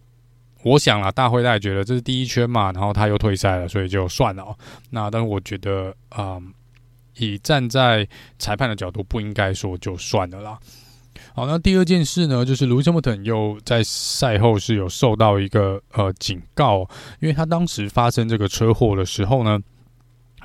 [0.63, 4.57] 我想啊，大会大家觉得这是第一圈嘛，然后他又退赛了，所以就算了哦。
[4.91, 6.53] 那但是我觉得，嗯。
[7.21, 8.07] 以站在
[8.39, 10.57] 裁判的角度，不应该说就算了啦。
[11.35, 19.59] 好，那第二件事呢，就是 Lewis Hamilton 又在赛后是有受到一个呃警告，因为他当时发生这个车祸的时候呢，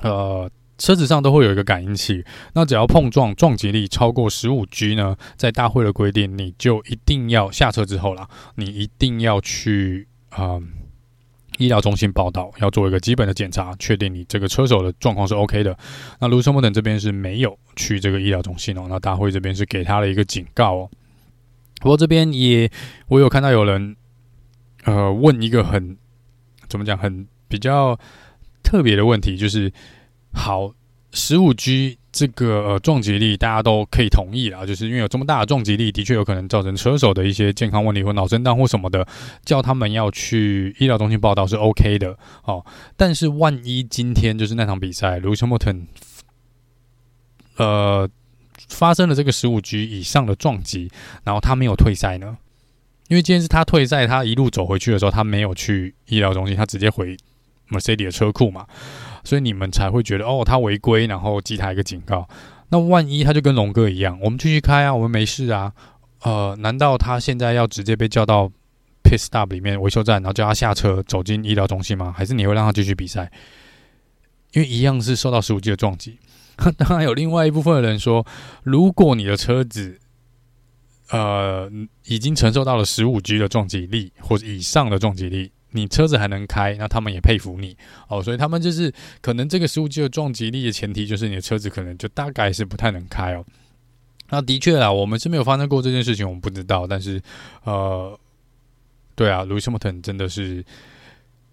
[0.02, 10.60] 呃，车子上都会有一个感应器，那只要碰撞撞击力超过十五 G 呢，在大会的规定，你就一定要下车之后啦，你一定要去啊。
[11.58, 15.78] 医疗中心报道，要做一个基本的检查，确定你这个车手的状况是 OK 的。
[16.18, 18.86] 那卢森堡等这边是没有去这个医疗中心哦。
[18.88, 20.90] 那大会这边是给他了一个警告哦。
[21.80, 22.68] 不过这边也，
[23.06, 23.94] 我有看到有人，
[24.82, 25.96] 呃，问一个很
[26.68, 27.96] 怎么讲，很比较
[28.64, 29.72] 特别的问题，就是
[30.34, 30.74] 好
[31.12, 31.98] 十五 G。
[32.16, 39.04] 这个呃撞击力大家都可以同意啊，就是因为有这么大的撞击力，的确有可能造成车手的一些健康问题或脑震荡或什么的，
[39.44, 42.64] 叫他们要去医疗中心报道是 OK 的哦。
[42.96, 45.86] 但是万一今天就是那场比赛，Lewis Hamilton
[47.56, 48.08] 呃
[48.68, 50.88] 发生了这个十五 G 以上的撞击，
[51.24, 52.38] 然后他没有退赛呢？
[53.08, 57.16] 因为今天是他退赛，他一路走回去的时候，他没有去医疗中心，他直接回
[57.70, 58.64] Mercedes 的车库嘛。
[59.24, 62.28] 所以你们才会觉得哦，他违规，然后记他一个警告。
[62.68, 65.72] 那万一他就跟龙哥一样，我们继续开啊，我们没事啊。
[66.22, 68.50] 呃，难道他现在要直接被叫到
[69.02, 72.12] pit stop 里面维修站，然后叫他下车走进医疗中心吗？
[72.16, 73.30] 还是你会让他继续比赛？
[74.52, 76.18] 因为一样是受到十五 G 的撞击。
[76.78, 78.26] 当然有另外一部分的人说，
[78.62, 79.98] 如果你的车子
[81.10, 81.70] 呃
[82.06, 85.52] 已经承受到了十五 G 的撞击力或者以上的撞击力。
[85.76, 87.76] 你车子还能开，那他们也佩服你
[88.08, 93.44] 哦，所以他们就是可能这个十五 G 的撞击力的前提就是你的车子可能就大概是不太能开哦。
[94.30, 96.86] 那的确啦，我们是没有发生过这件事情，我们不知道。
[96.86, 97.20] 但是
[97.64, 98.16] 呃，
[99.16, 100.64] 对啊，Lewis Hamilton 真的是，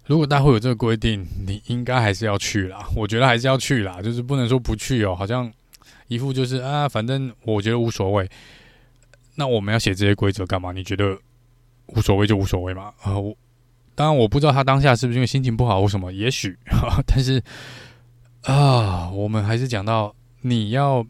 [0.06, 2.88] 如果大会有这个规定，你应该还是要去啦。
[2.94, 5.52] 我觉得还是要去啦，就是不能说不去哦，好像
[6.06, 8.30] 一副就是啊，反正我觉得无所谓。
[9.34, 10.70] 那我们要写这些规则干嘛？
[10.70, 11.18] 你觉得
[11.86, 12.84] 无所谓就无所谓嘛？
[13.02, 13.36] 啊、呃，我。
[13.94, 16.58] 当然，我不知道他当下是不是因为心情不好或什么，也许，
[17.06, 17.42] 但是
[18.42, 21.06] 啊，我们还是讲到你要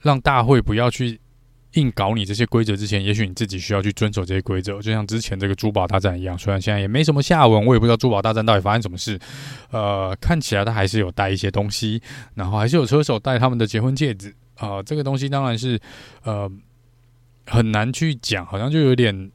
[0.00, 1.20] 让大会不要去
[1.74, 4.80] 硬搞你这些规则之前，也许你自己需要去遵守这些规则。
[4.80, 9.18] 就像之前这个珠宝大战一样，虽然现在也没什么下文，我也不知道珠宝大战到底发生什么事。
[9.70, 12.02] 呃，看起来他还是有带一些东西，
[12.34, 15.78] 然后还是有车手带他们的结婚戒指啊，这个东西当然是
[16.24, 16.50] 呃
[17.46, 19.30] 很难去讲，好像就有点。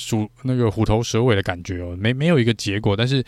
[0.00, 2.96] 鼠那个虎头蛇尾的感觉哦，没没有一个结果。
[2.96, 3.22] 但是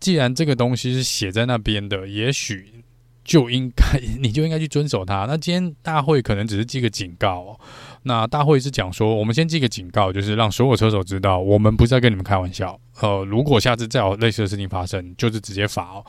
[0.00, 2.82] 既然这个东西是写在那边的，也许
[3.22, 5.26] 就应该 你就应该去遵守它。
[5.28, 7.60] 那今天大会可能只是记个警告。
[8.04, 12.80] 那大会是讲说，我们先记个警告，就是让所有车手知道，我们不是在跟你们开玩笑。
[13.02, 16.06] 呃，如果下次再有类似的事情发生，就是直接罚哦。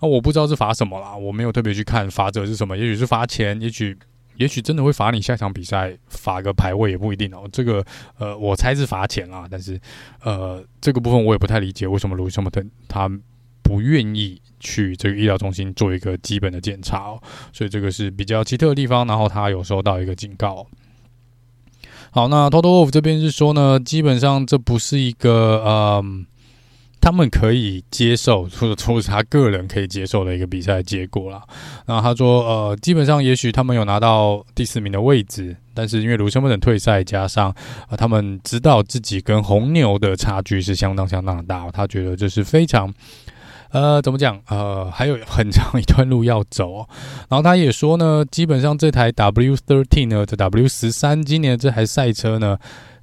[0.00, 3.94] 那我不知道是罚什么啦，我没有特别去看罚则是什么，也许是罚钱，也许。
[4.40, 7.46] 也许真的会罚你下场比赛罚个排位也不一定哦。
[7.52, 7.84] 这个
[8.18, 9.78] 呃，我猜是罚钱啦，但是
[10.22, 13.06] 呃，这个部分我也不太理解为什么卢西莫特他
[13.62, 17.22] 不愿意去这个医疗中心做一个基本的检查哦。
[17.52, 19.06] 所以这个是比较奇特的地方。
[19.06, 20.66] 然后他有收到一个警告。
[22.10, 26.24] 好，那 Toto Wolff 这边是说呢，基本上这不是一个嗯
[27.00, 31.42] 他们可以接受，或者说是他个人可以接受的一个比赛结果啦。
[31.86, 37.56] 然后他说，呃，基本上也许他们有拿到第四名的位置，但是因为卢森堡等退赛，加上啊、
[37.90, 42.92] 呃，他们知道自己跟红牛的差距是相当相当的大，他觉得这是非常，
[43.70, 44.38] 呃，怎么讲？
[44.48, 46.86] 呃，还有很长一段路要走。
[47.28, 52.58] 然后他也说呢，基本上这台 W13 呢，这 W13 今年这台赛车呢。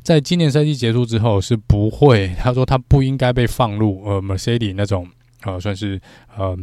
[0.08, 5.06] 在今年赛季结束之后是不会， 他说他不应该被放入呃 Mercedes 那种
[5.44, 6.00] 呃算是
[6.38, 6.58] 呃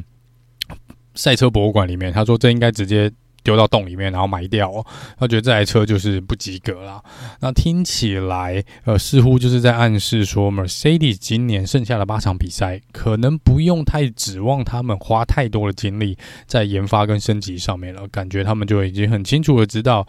[1.15, 2.11] 赛车博物馆里面。
[2.11, 4.87] 他说这应该直接丢到洞里面，然后埋掉哦。
[5.19, 7.03] 他觉得这台车就是不及格啦。
[7.41, 16.17] 那听起来呃似乎就是在暗示说 Mercedes 今年剩下的八场比赛可能不用太指望他们花太多的精力
[16.47, 18.09] 在研发跟升级上面了。
[18.09, 20.09] 感觉他们就已经很清楚的知道。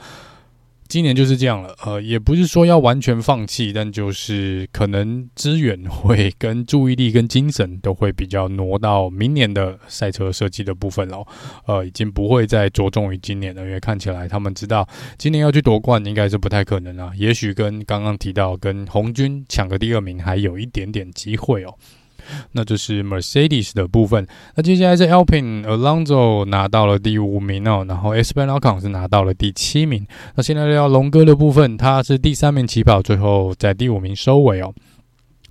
[0.88, 11.26] 今年就是这样了，呃，也不是说要完全放弃，但就是可能资源会跟注意力跟精神都会比较挪到明年的赛车设计的部分了，
[11.66, 21.74] 呃，已经不会再着重于今年了，因为看起来他们知道今年要去夺冠应该是不太可能啊，也许跟刚刚提到跟红军抢个第二名还有一点点机会哦。
[22.52, 24.26] 那就是 Mercedes 的部分。
[24.56, 30.06] 那接下来是 Alpine，Alonso 拿到了第五名哦，然后 Esteban Ocon 是拿到了第七名。
[30.36, 34.74] 那现在聊龙哥的部分，他是第三名起跑，最后在第五名收尾哦。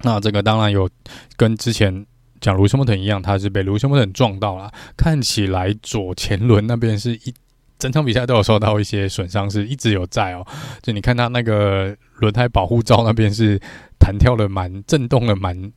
[0.03, 0.89] 那这个当然有
[1.37, 2.05] 跟之前
[2.41, 7.33] 讲卢森堡特一样，他是被卢森堡特撞到了，看起来左前轮那边是一
[7.79, 10.47] 整场比赛都有受到一些损伤，是一直有在哦。
[10.83, 13.59] 就你看他那个轮胎保护罩那边是
[13.99, 15.73] 弹跳的蛮，震动的蛮。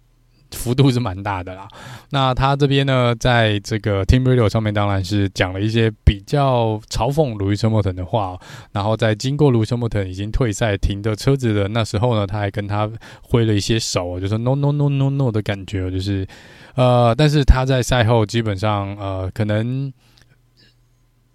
[0.52, 1.68] 幅度是蛮大的啦。
[2.12, 8.38] 那他这边呢，在这个 Team Radio 上面，当然是讲了一些比较嘲讽鲁伊斯·莫腾的话。
[8.72, 12.90] 然后在经过鲁伊斯·莫腾已经退赛停的车子的那时候呢，他还跟他
[13.22, 16.28] 挥了一些手，就是 “no no no no no” 的感觉，就是
[16.76, 19.92] 呃，但是他在赛后基本上呃，可能。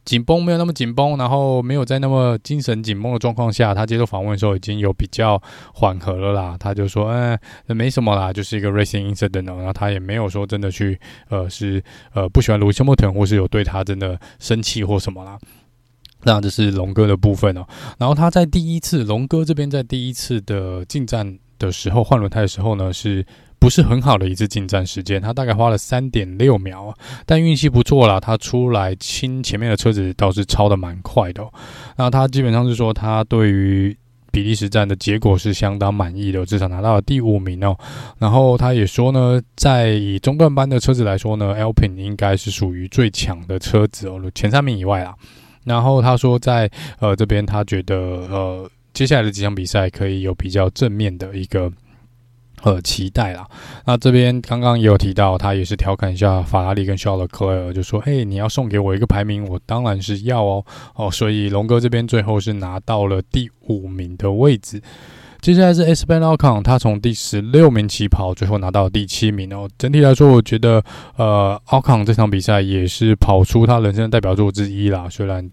[0.04, 5.40] 紧绷没有那么紧绷，然后没有在那么精神紧绷的状况下，他接受访问的时候已经有比较
[5.72, 6.56] 缓和了啦。
[6.58, 7.38] 他就说：“嗯，
[7.68, 10.98] 没什么啦，就是一个 racing incident。”然后他也没有说真的去
[11.28, 11.82] 呃是
[12.14, 15.38] 呃不喜欢卢西莫腾，或是有对他真的生气或什么啦。
[16.24, 17.64] 那这是龙哥的部分哦。
[17.98, 23.24] 然后他在第一次龙哥这边在第一次的进站的时候换轮胎的时候呢是。
[23.62, 26.92] 不是很好的一次进站时间，他大概花了三点六秒，
[27.24, 31.48] 但运气不错啦，他出来亲前面的车子倒是超的蛮快的。
[31.96, 33.96] 那他基本上是说，他对于
[34.32, 37.78] 比利时站的结果是相当满意的，至少拿到了第五名哦。
[38.18, 45.14] 然后他也说呢，在以中段班的车子来说呢，Alpin 应该是属于最强的车子哦，前三名以外啦。
[45.62, 51.72] 然后他说在呃这边，他觉得呃接下来的几场比赛可以有比较正面的一个。
[52.62, 53.46] 呃，期待啦。
[53.84, 64.80] 那这边刚刚也有提到，他也是调侃一下法拉利跟肖勒克莱尔，就说：“嘿，你要送给我一个排名，我当然是要哦。”哦，所以龙哥这边最后是拿到了第五名的位置。
[65.40, 69.68] 接下来是 Esteban Ocon，他从第十六名起跑，最后拿到第七名哦。
[69.76, 70.80] 整体来说，我觉得
[71.16, 75.08] 呃，Alcon 这场比赛也是跑出他人生的代表作之一啦。
[75.10, 75.50] 虽然。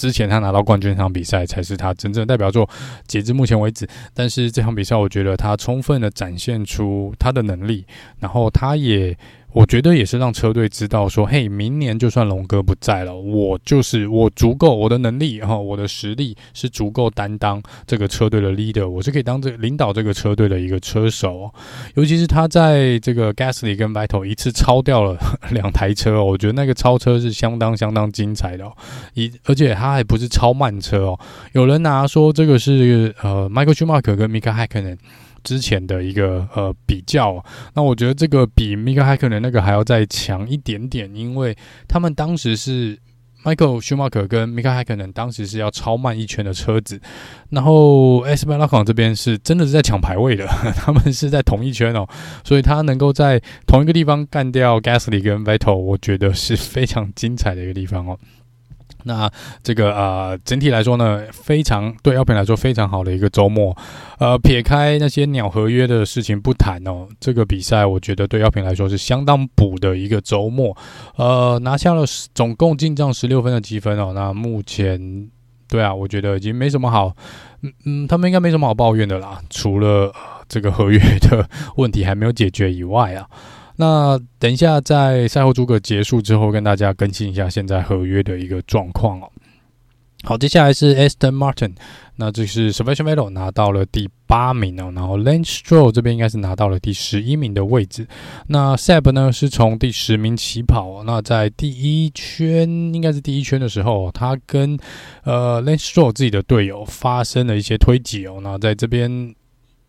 [0.00, 2.66] 之前他拿到冠军那场比赛才是他真正代表作，
[3.06, 3.86] 截至目前为止。
[4.14, 7.84] 但是这场比赛，我觉得他充分的展现出他的能力，
[8.18, 9.14] 然后他也。
[9.52, 21.52] 我觉得也是让车队知道说，嘿，明年就算龙哥不在了，我就是我足够，我的能力，哈我的实力是足够担当这个车队的 leader，我是可以当这领导这个车队的一个车手。
[21.94, 25.18] 尤其是他在这个 Gasly 跟 Vettel 一次超掉了
[25.50, 28.70] 两台车，我觉得那个超车是相当相当精彩的。
[29.14, 31.20] 一而且他还不是超慢车哦，
[31.52, 34.98] 有人拿说这个是呃 Michael Schumacher 跟 Mika Häkkinen
[35.42, 41.56] 之前的一个呃比较，那我觉得这个比 Mika Häkkinen 那个还要再强一点点，因为
[41.88, 42.98] 他们当时是
[43.42, 47.00] Michael Schumacher 跟 Mika Häkkinen 当时是要超慢一圈的车子，
[47.48, 52.06] 然后 Esteban Ocon 这边是真的是在抢排位的， 他们是在同一圈哦，
[52.44, 58.18] 所以他能够在同一个地方干掉 Gasly 跟 Vettel，我觉得是非常精彩的一个地方哦。
[59.04, 59.30] 那
[59.62, 63.76] 这个呃，整体来说呢，非常对 Alpine 来说非常好的一个周末。
[64.18, 70.76] 呃，撇开那些鸟合约的事情不谈哦，这个比赛我觉得对 Alpine 来说是相当补的一个周末。
[71.16, 74.12] 呃，拿下了总共进账十六分的积分哦。
[74.14, 75.28] 那目前
[75.68, 77.14] 对啊，我觉得已经没什么好，
[77.62, 80.12] 嗯嗯，他们应该没什么好抱怨的啦，除了
[80.48, 83.26] 这个合约的问题还没有解决以外啊。
[83.80, 89.32] 那等一下，在赛后诸葛结束之后，跟大家更新一下现在合约的一个状况哦。
[90.22, 91.72] 好，接下来是 Aston Martin，
[92.16, 98.06] 那这是 Sebastian Vettel 拿到了第八名哦，然后 Lance Stroll 这边应该是拿到了第十一名的位置。
[98.48, 104.78] 那 Seb 呢是从第十名起跑，那在第一圈应该是第一圈的时候，他跟
[105.24, 108.40] 呃 Lance Stroll 自己的队友发生了一些推挤哦。
[108.42, 109.10] 那在这边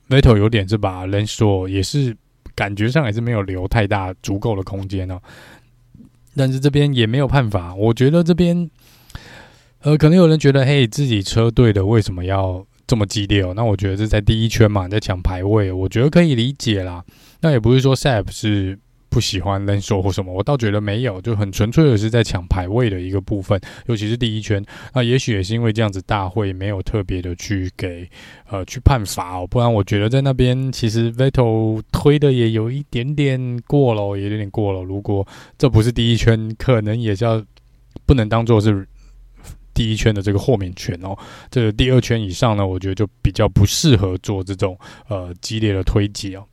[0.08, 2.16] Vettel 有点是把 Lance Stroll 也是
[2.62, 5.20] 感觉上还是没有留太大足够的空间哦，
[6.36, 8.70] 但是这边也没有办法，我觉得这边。
[9.84, 13.52] 呃，可能有人觉得，嘿，自己车队的为什么要这么激烈哦？
[13.56, 17.04] 那我觉得这在第一圈嘛，在抢排位，我觉得可以理解啦。
[17.40, 18.78] 那也不是说 SAP 是
[19.12, 24.66] 不喜欢 Lando 或什么，我倒觉得没有，就很纯粹的是在抢排位的一个部分，尤其是第一圈。
[24.94, 28.10] 那也许也是因为这样子，大会没有特别的去给
[28.50, 34.82] 呃去判罚哦，不然我觉得在那边其实 Vettel 推的也有一点点过了，也有点过了。
[34.82, 37.44] 如果这不是第一圈，可能也叫
[38.06, 38.88] 不能当做是。
[39.74, 41.18] 第一圈的这个豁免权哦，
[41.50, 46.46] 这个第二圈以上呢，我觉得就比较不适合做这种呃激烈的推挤哦。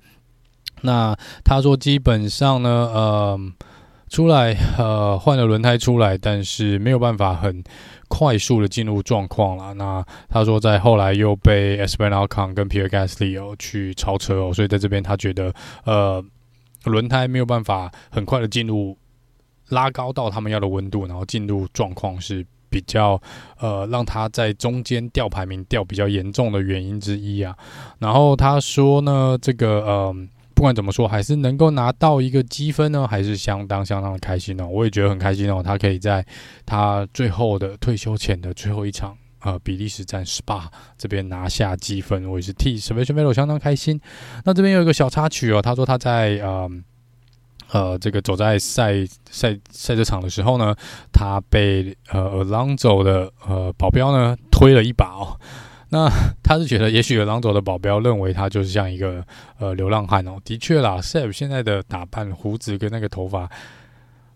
[0.83, 3.41] 那他说基本上呢，呃，
[4.09, 7.63] 出来呃换了轮胎出来，但是没有办法很
[8.09, 9.75] 快速的进入状况了。
[9.75, 15.53] 那他说在后来又被 Esteban Ocon 跟 Pierre Gasly 哦去超车哦，所以在这边他觉得
[15.85, 16.25] 呃
[16.85, 18.97] 轮胎没有办法很快的进入
[19.69, 22.47] 拉高到他们要的温度，然后进入状况是。
[22.71, 23.19] 比较
[23.61, 27.57] 呃，让他在中间掉排名掉比较严重的原因之一啊。
[27.99, 30.15] 然后他说呢，这个呃，
[30.59, 34.67] 不管怎么说，还是能够拿到一个积分呢，还是相当相当的开心哦。
[34.67, 36.27] 我也觉得很开心哦，他可以在
[36.67, 40.63] 他最后的退休前的最后一场呃，比利时站 Spa
[40.97, 44.01] 这边拿下积分，我也是替 Sebastian v e t t 相当开心。
[44.45, 46.69] 那这边有一个小插曲哦，他说他在呃。
[47.71, 50.75] 呃，这个走在赛赛赛车场的时候呢，
[51.13, 55.39] 他被呃 Alonso 的呃保镖呢推了一把哦。
[55.91, 56.09] 那
[56.43, 59.25] 他是觉得，也许有狼走的保镖认为他就是像一个
[59.59, 60.37] 呃流浪汉哦。
[60.45, 63.49] 的确啦，Seb 现在的打扮、胡子跟那个头发，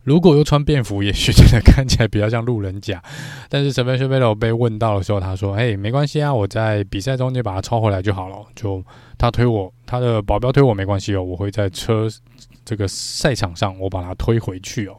[0.03, 3.03] 如果又穿便服，也许真的看起来比较像路人甲。
[3.49, 8.37] 但是 Sebastian Vettel 被问到的时候，他说：“哎，没关系啊，我在比赛中间把他抄回来就好了。
[8.55, 8.83] 就
[9.19, 12.09] 他推我，他的保镖推我没关系哦，我会在车。”
[12.65, 14.95] 这个赛场上，我把他推回去哦，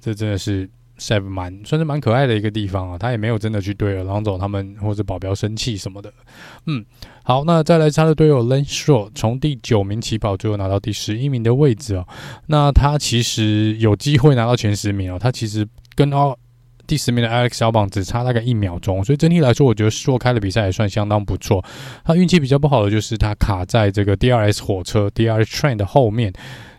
[0.00, 0.70] 这真的是
[1.00, 2.98] Seb 蛮算是蛮可爱的一个地方啊。
[2.98, 6.12] 他也没有真的去对 Alonso 他们或者保镖生气什么的。
[6.66, 6.84] 嗯，
[7.24, 12.06] 好，那再来他的队友 Lance Stroll 从第九名起跑，最后拿到第十一名的位置哦。
[12.46, 15.18] 那他其实有机会拿到前十名哦。
[15.18, 16.36] 他其实跟奥
[16.86, 21.64] 第十名的 Alex 小榜只差大概一秒钟，所以整体来说，我觉得 Stroll 开的比赛也算相当不错。
[22.04, 26.32] 他运气比较不好的就是他卡在这个 DRS 火车 DRS Train 的后面。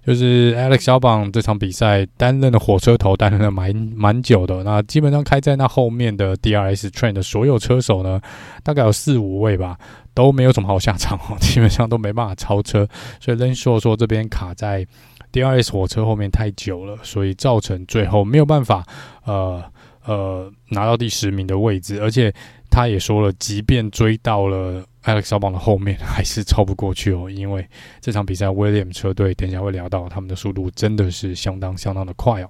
[0.05, 4.63] 就是 Alex 小榜这场比赛担任的火车头，担任了蛮蛮久的。
[4.63, 8.19] 那基本上开在那后面的 DRS train 的所有车手呢，
[8.63, 9.77] 大概有四五位吧，
[10.15, 12.87] 都没有什么好下场哦， 基本上都没办法超车。
[13.19, 14.85] 所以 Lance Stroll 说这边卡在
[15.31, 18.83] DRS 火车后面太久了，所以造成最后没有办法
[19.25, 19.63] 呃
[20.05, 22.01] 呃拿到第十名的位置。
[22.01, 22.33] 而且
[22.71, 24.83] 他也说了，即便追到了。
[25.03, 27.67] Alex Albon 的后面还是超不过去哦，因为
[28.01, 32.49] 这场比赛 William 车队等一下会聊到，他们的速度真的是相当相当的快哦。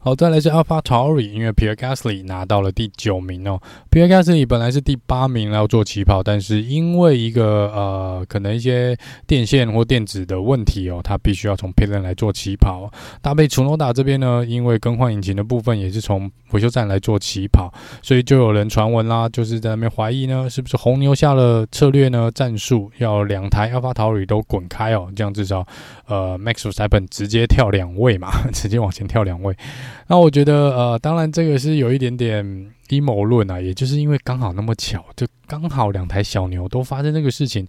[0.00, 3.60] 好，再来是 AlphaTauri，因为 Pierre Gasly 拿到了第九名哦。
[3.90, 12.90] Pierre Gasly 本来是第八名要做起跑，但是因为一个呃，可能一些电线或电子的问题哦，他必须要从 p i l o n 来做起跑。
[13.22, 17.72] 搭配楚诺达这边呢，因为更换引擎的部分也是从维修站来做起跑，
[18.02, 22.30] 所以就有人传闻啦，就是在那边怀疑呢，是不是红牛下了策略呢？
[22.34, 25.66] 战术要两台 AlphaTauri 都滚开哦，这样至少
[26.06, 29.56] 呃 Max v e s t a p p e n 直接跳两位嘛， 直接往前跳两位。
[30.08, 32.44] 那我觉得，呃，当然这个是有一点点
[32.88, 37.66] 阴谋论啊，也就是因为刚好那么巧，就刚好两台小牛都发生这个事情。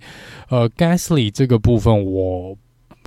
[0.50, 2.58] 呃，Gasly 这个部分我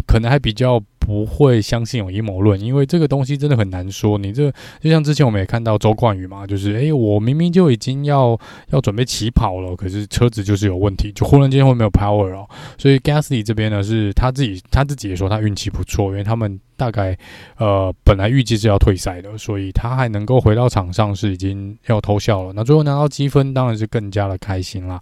[0.07, 0.83] 可能还比较。
[1.09, 4.19] 不会相信有阴谋论，因为这个东西真的很难说。
[4.19, 8.39] 你这就像之前我们也看到周冠宇嘛，就是诶，我明明就已经要
[8.69, 12.47] 要准备起跑了，可是车子就是有问题，就忽然间会没有 power 哦。
[12.77, 17.17] 所以 Gasly 这边呢，是他自己他自己也说他运气不错，因为他们大概
[17.57, 22.53] 呃本来预计是要退赛的，所以他还能够回到场上是已经要偷笑了。
[22.55, 25.01] 那最后拿到积分，当然是更加的开心啦。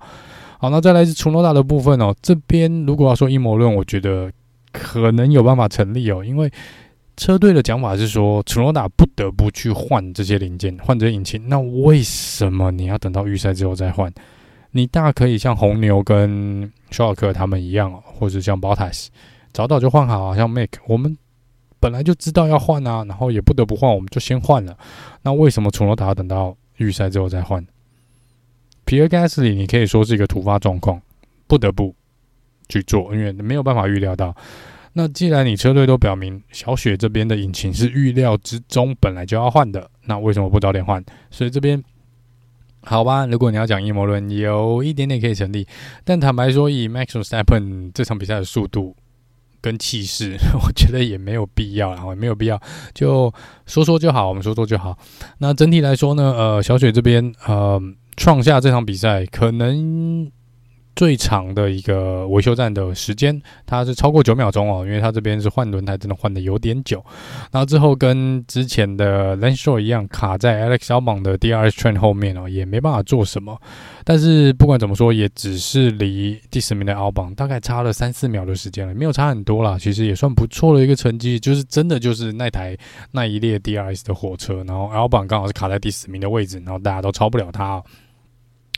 [0.59, 4.31] 好，那再来是 Tsunoda 的部分哦，这边如果要说阴谋论，我觉得。
[4.73, 6.51] 可能有办法成立哦，因为
[7.17, 11.49] 车队的讲法是说，楚诺达不得不去换这些零件，换这些引擎。
[11.49, 14.13] 那为什么你要等到预赛之后再换？
[14.73, 19.07] 你大可以像红牛跟舒尔克他们一样，或者像 Bottas
[19.53, 21.17] 早早就换好，像 Make，我们
[21.81, 24.77] 本来就知道要换啊，然后也不得不换，我们就先换了。
[25.23, 27.67] 那为什么楚诺达要等到预赛之后再换。
[28.85, 31.01] 皮尔加斯里，你可以说是一个突发状况，
[31.47, 31.95] 不得不
[32.69, 34.35] 去做，因为没有办法预料到。
[34.93, 41.05] 那既然你车队都表明小雪这边的引擎是预料之中本来就要换的，那为什么不早点换？
[41.31, 41.83] 所以这边
[42.83, 45.67] 好吧，如果你要讲阴谋论，有一点点可以成立。
[46.05, 48.97] 但坦白说，以 Max Verstappen 这场比赛的速度
[49.61, 52.61] 跟气势，我觉得也没有必要，然后没有必要，
[52.95, 53.33] 就
[53.67, 54.97] 说说就好，我们说说就好。
[55.39, 57.81] 那整体来说呢，呃，小雪这边呃。
[58.19, 60.33] 创下这场比赛可能
[60.97, 67.05] 最长的一个维修站的时间，它是超过九秒钟哦，因为它这边是换轮胎，真的换的有点久。
[67.53, 73.61] 然后之后跟之前的 Lance Stroll 一样，卡在 Alex Albon 的 DRS train 后面哦，也没办法做什么。
[74.05, 79.79] 但是不管怎么说，也只是离第十名的 Albon 大概差了三四秒的时间了，没有差很多啦。
[79.79, 82.75] 其实也算不错的一个成绩，就是真的就是那台
[83.13, 87.83] 那一列 DRS 的火车，然后 Albon 刚好是卡在第十名的位置，然后大家都超不了他。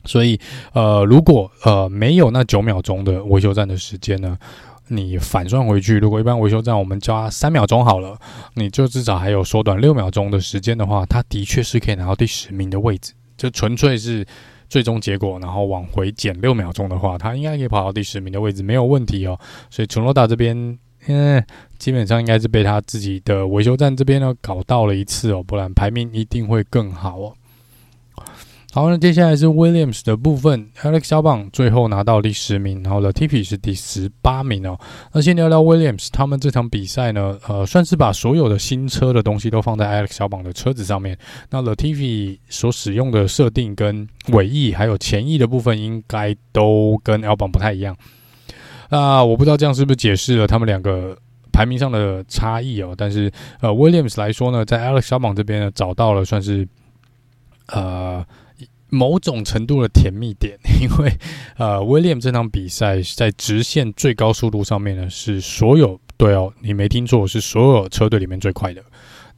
[0.05, 0.39] 所以，
[0.73, 4.39] 呃，如果呃没有那九秒钟的维修站的时间呢，
[4.89, 8.19] 你反算回去，如果一般维修站我们加三秒钟好了，
[8.55, 13.13] 你就至少还有缩短六秒钟的时间的话，他的确是可以拿到第十名的位置。
[13.37, 14.27] 就纯粹是
[14.69, 19.39] 最终结果，然后往回减六秒钟的话，他应该可以跑到第十名的位置，没有问题哦。
[19.71, 21.45] 所以，陈罗达这边，嗯，
[21.79, 27.35] 基本上应该是被他自己的维修站这边呢搞到了一次哦，不然排名一定会更好哦。
[28.79, 34.79] 好，那接下来是 Williams 的部分，Alex 小榜最后拿到第十名，然后 Latifi 是第十八名哦。
[35.13, 41.19] 那先聊聊 Williams，他们这场比赛呢，呃，算是把所有的新车的东西都放在 Alex 小榜的车子上面。
[41.51, 47.97] 那 Latifi 所使用的设定跟尾翼还有前翼的部分，应该都跟 Albon 不太一样。
[48.91, 51.19] 那我不知道这样是不是解释了他们两个
[51.53, 52.95] 排名上的差异哦。
[52.97, 56.69] 但是呃，Williams 来说呢，在 Alex 小榜这边呢，找到了算是
[57.73, 58.25] 呃。
[58.91, 61.13] 某种程度的甜蜜点， 因为
[61.57, 68.83] 呃，威廉这场比赛在直线最高速度上面呢，是所有对哦，你没听错，是所有车队里面最快的。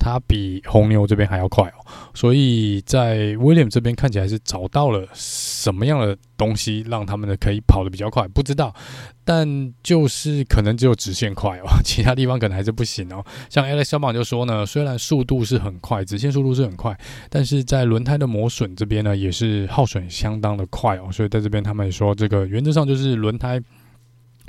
[0.00, 1.84] 他比红牛这边还要快哦，
[2.14, 8.74] 所以在威廉这边看起来是找到了什么样的东西，让他们的可以跑得比较快，不知道，
[9.24, 9.46] 但
[9.82, 13.22] 就是可能只有直线快哦， 其他地方可能还是不行哦。
[13.50, 16.98] 像 Alex Albon 就说呢，虽然速度是很快，直线速度是很快，
[17.28, 23.60] 但是在轮胎的磨损这边呢，也是耗损相当的快哦，所以在这边他们说，这个原则上就是轮胎。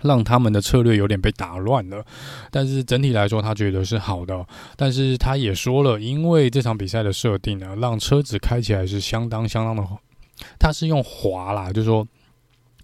[0.03, 2.03] 让他们的策略有点被打乱了，
[2.49, 4.45] 但是整体来说，他觉得是好的。
[4.75, 9.83] 但是他也说了，因为这场比赛的设定呢，让车子开起来是相当相当的，
[10.59, 12.07] 他是用滑啦，就是说。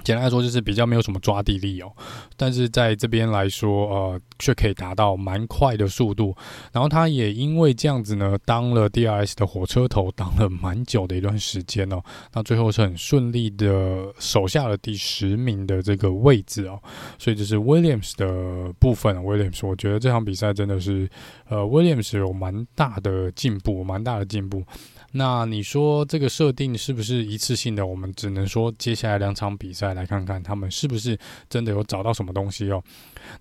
[0.08, 1.92] 简单来说，就是比较没有什么抓地力哦，
[2.38, 6.34] 但是在这边来说，呃，却可以达到蛮快的速度。
[6.72, 12.02] 然后他也因为这样子呢，当了 DRS 的火车头，当了蛮久的一段时间哦。
[12.32, 16.82] 那最后是很顺利的守下了第十名的这个位置哦。
[17.20, 19.14] 所以这是 Williams 的部分。
[19.18, 21.10] Williams，我觉得这场比赛真的是，
[21.50, 24.64] 呃，Williams 有蛮大的进步，蛮大的进步。
[25.18, 27.86] 那你说这个设定是不是一次性的？
[27.86, 31.18] 我们只能说接下来两场比赛来看看他们是不是
[31.50, 32.84] 真的有找到什么东西哦。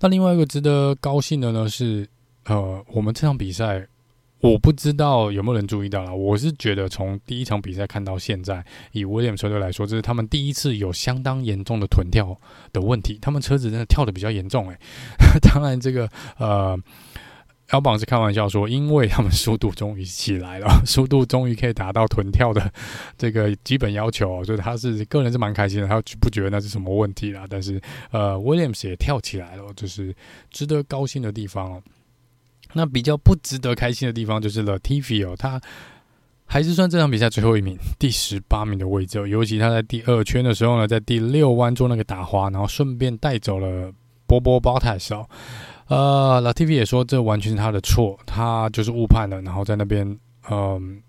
[0.00, 2.08] 那另外一个值得高兴的呢是，
[2.46, 3.86] 呃，我们这场比赛
[4.40, 6.14] 我不知道有没有人注意到了。
[6.14, 12.34] 我是觉得从第一场比赛看到现在，以威廉车队来说，这是他们第一次有相当严重的臀跳
[12.72, 14.78] 的问题，他们车子真的跳得比较严重诶。
[15.42, 16.08] 当然这个
[16.38, 16.78] 呃。
[17.70, 22.72] L 榜是开玩笑说，因为他们速度终于起来了，速度终于可以达到臀跳的
[23.18, 27.44] 这个基本要求，所以他是个人是蛮开心的，他不觉得那是什么问题啦。
[27.50, 27.80] 但是
[28.12, 30.14] 呃，Williams 也跳起来了，就是
[30.50, 31.82] 值得高兴的地方哦。
[32.72, 35.60] 那比较不值得开心的地方就是 Latifi 哦，他
[36.44, 39.26] 还是算这场比赛最后一名，第十八名的位置哦。
[39.26, 43.92] 尤其他在第二圈的时候呢，在第六弯做那个打滑，然后顺便带走了
[44.26, 45.28] 波波 Bottas 哦。
[45.88, 50.04] 呃，Latifi 也说这完全是他的错，他就是误判了，然后在那边，
[50.50, 51.00] 嗯、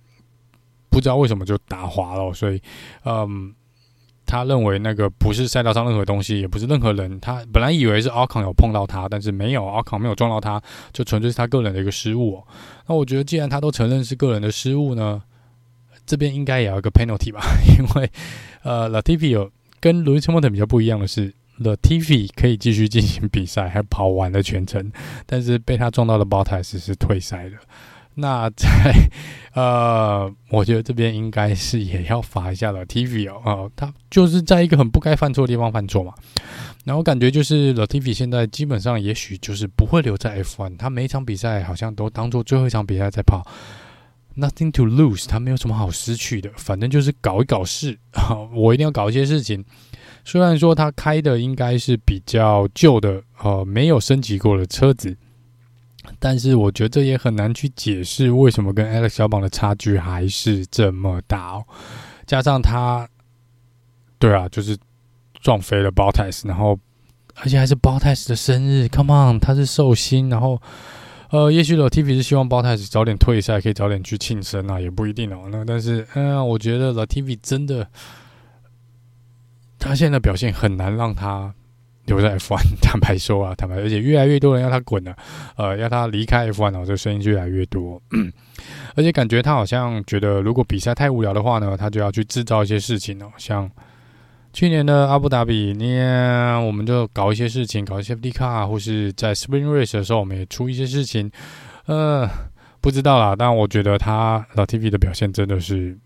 [0.89, 2.61] 不知道为什么就打滑了，所以，
[3.03, 3.51] 嗯、
[4.27, 10.61] 他认为那个不是赛道上任何东西，也不是任何人，他本来以为是 Ocon 有碰到他，但是没有，Ocon 没有撞到他，
[10.93, 12.43] 就纯粹是他个人的一个失误。
[12.85, 15.23] 那我觉得既然他都承认是个人的失误呢，
[16.05, 17.41] 这边应该也要一个 penalty 吧，
[17.79, 18.11] 因为，
[18.61, 19.49] 呃，Latifi 有
[19.79, 21.33] 跟 Lewis Hamilton 比较不一样的是。
[21.59, 24.91] Latifi 可以继续进行比赛，还跑完了全程，
[25.25, 27.57] 但是被他撞到的 Bottas 是退赛的。
[28.19, 28.65] 那在
[29.53, 36.13] 呃，我觉得这边应该是也要罚一下 Latifi 哦，呃，他就是在一个很不该犯错的地方犯错嘛。
[36.83, 43.45] 然后感觉就是 Latifi 现在基本上也许就是不会留在 F1，他每一场比赛好像都当做最后一场比赛在跑。
[44.37, 47.97] nothing to lose，他没有什么好失去的，反正就是搞一搞事。
[48.55, 49.63] 我一定要搞一些事情。
[50.27, 55.15] 虽然说他开的应该是比较旧的，呃，没有升级过的车子，
[56.19, 61.63] 但是我觉得这也很难去解释为什么跟 Alex 小榜的差距还是这么大哦。
[62.25, 63.07] 加上他，
[64.19, 64.77] 对啊，就是
[65.39, 66.77] 撞飞了 Bottas，然后
[67.35, 70.61] 而且还是 Bottas 的生日，Come on，他是寿星，然后
[71.29, 75.47] 呃，也许老 TV 是希望 Bottas 早点退赛，可以早点去庆生啊，也不一定哦。
[75.49, 77.87] 那但是，嗯、我觉得老 TV 真的。
[79.79, 81.53] 他现在的表现很难让他
[82.05, 85.15] 留在 F1， 坦白说啊，坦白，而且越来越多人要他滚了，
[85.55, 88.01] 呃，要他离开 F1 哦，这个声音越来越多，
[88.95, 93.69] 而且感觉他好像觉得，如果比赛太无聊的话呢，他就要去制造一些事情哦，像
[94.53, 101.29] 去年的阿布达比，呢，我们就搞一些事情，搞一些 Safety Car，或是在 Spring Race 的时候，我们也出一些事情，
[101.87, 102.27] 呃，
[102.79, 105.97] 不知道啦，但我觉得他老 TV 的表现真的是。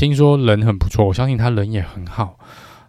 [0.00, 2.38] 听说人很不错，我相信他人也很好，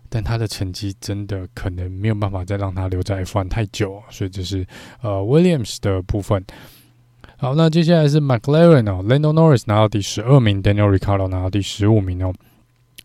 [0.07, 4.65] 但他的成绩真的可能没有办法再让他留在 F1 太久，所以这是
[5.01, 6.41] 呃 Williams 的部分。
[7.35, 12.33] 好，那接下来是 McLaren 哦，Lando Norris 拿到第十二名，Daniel Ricciardo 拿到第十五名哦。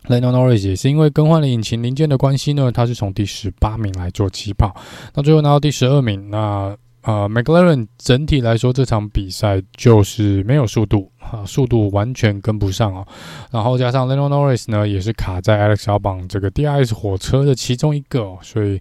[0.04, 4.72] Lando Norris 也是因为更换了引擎零件的关系呢，他是从第十八名来做起跑，
[5.14, 6.76] 那最后拿到第十二名，那。
[7.02, 13.06] 呃，McLaren 整体来说，这场比赛就是没有速度啊，速度完全跟不上哦。
[13.50, 18.80] 然后加上 Lando Norris 呢，也是卡在 Alex Albon 这个 DRS 火车的其中一个哦，所以。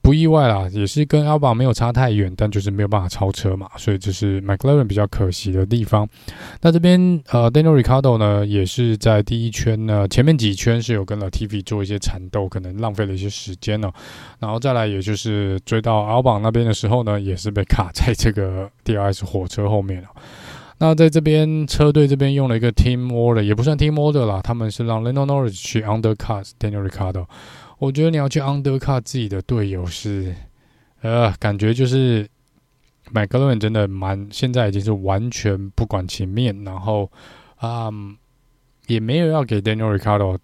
[0.00, 6.08] 不意外啦，也是跟 Albon 没有差太远，但就是没有办法超车嘛，所以这是 McLaren 比较可惜的地方。
[6.62, 13.94] 那这边呃，Daniel r i c a r d o 呢，也是在第一圈呢，前面几圈是有跟了 TV 做一些缠斗，可能浪费了一些时间呢、喔。
[14.38, 20.08] 然后再来，也就是追到 Albon 那边的时候呢，也是被卡在这个 DRS 火车后面了。
[20.78, 27.26] 那在这边车队这边用了一个 Team Order，也不算 Team Order 啦，他们是让 Lando Norris 去 Undercut Daniel Ricciardo。
[27.78, 30.34] 我觉得你要去 undercut 自己的队友是，
[31.00, 32.28] 呃，感觉就是
[33.12, 37.08] McLaren 真的蛮，现在已经是完全不管情面，然后
[37.56, 38.16] 啊、嗯，
[38.88, 40.36] 也没有要给 Daniel Ricciardo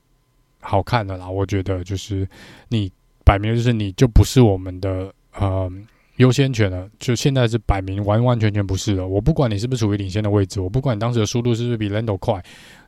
[0.61, 1.28] 好看的啦。
[1.28, 2.28] 我觉得就是
[2.68, 2.93] 你
[3.24, 5.68] 摆明就是你就不是我们的呃
[6.16, 9.06] 优先权了，就现在是摆明完完全全不是了。
[9.06, 12.42] 我不管你是不是处于领先的位置，我不管你当时的速度是不是比 Lando 快。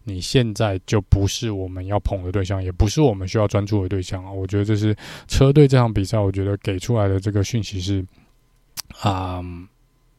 [0.05, 4.31] 你现在就不是我们要捧的对象，也不是我们需要专注的对象啊！
[4.31, 4.95] 我觉得这是
[5.27, 8.07] 车队这场比赛，我觉得给出来的这个讯息是
[9.01, 9.43] 啊，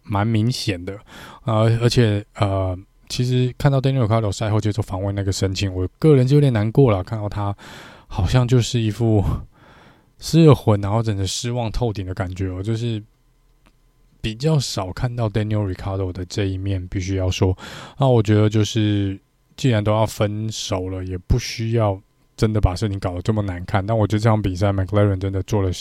[0.03, 0.93] 蛮、明显的
[1.43, 2.78] 啊、而且呃，
[3.08, 7.01] 其实看到 Daniel c a r d o 赛后接受访问那个神情，我个人就有点难过了。
[7.01, 7.55] 看到他
[8.08, 9.24] 好像就是一副
[10.20, 13.03] 失了魂，然后整个失望透顶的感觉哦，就是
[14.22, 17.57] 比较少看到 Daniel Ricardo 的这一面，必须要说。
[17.97, 19.20] 那我觉得就是。
[19.57, 21.99] 既然都要分手了，也不需要
[22.36, 23.84] 真的把事情搞得这么难看。
[23.84, 25.72] 但我觉得这场比赛，McLaren 真的做的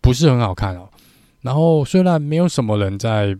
[0.00, 0.88] 不是很好看哦。
[1.42, 3.36] 然后虽然没有什么人在，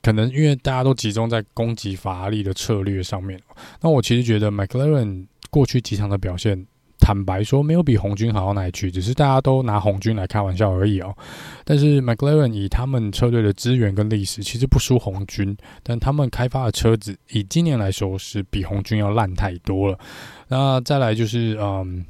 [0.00, 3.38] 可能因为大家都集中在攻击法拉利的策略上面。
[3.82, 6.66] 那我其实觉得 McLaren 过去几场的表现。
[6.98, 11.14] 坦白说，没有比红军好到哪里去，只是大家都拿红军来开玩笑而已哦。
[11.64, 19.98] 但是 McLaren 以他们车队的资源跟历史，其实不输红军，但他们开发的车子以今年来说是比红军要烂太多了。
[20.48, 22.04] 那再来就是，嗯，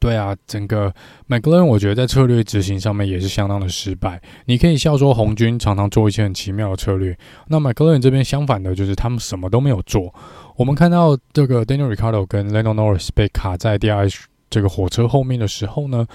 [0.00, 0.92] 对啊，整个
[1.28, 4.20] McLaren 我觉得在策略执行上面也是相当的失败。
[4.46, 7.16] 你可以笑说红军常常做一些很奇妙的策略，
[7.48, 10.12] 那 McLaren 这边相反的就是他们什么都没有做。
[10.56, 16.06] 我们看到这个 Daniel r i c a r d o 跟 Lando Norris 被卡在 DRS 这个火车后面的时候呢，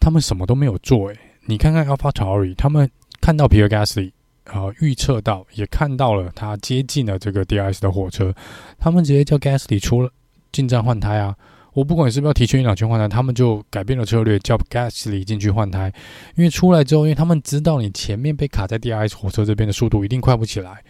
[0.00, 1.08] 他们什么都没有做。
[1.08, 2.88] 诶，你看看 AlphaTauri，他们
[3.20, 4.12] 看到 Pierre Gasly
[4.44, 8.32] 啊，预测到也看到了他接近了这个 DRS 的火车，
[8.78, 10.12] 他们直接叫 Gasly 出了
[10.52, 11.34] 进站换胎啊！
[11.76, 15.92] 我不管你是不是要提前一两圈换胎，他们就改变了策略，叫 Gasly 进去换胎。
[16.34, 20.82] 因为出来之后，因为他们知道你前面被卡在 DRS 火车这边的速度一定快不起来，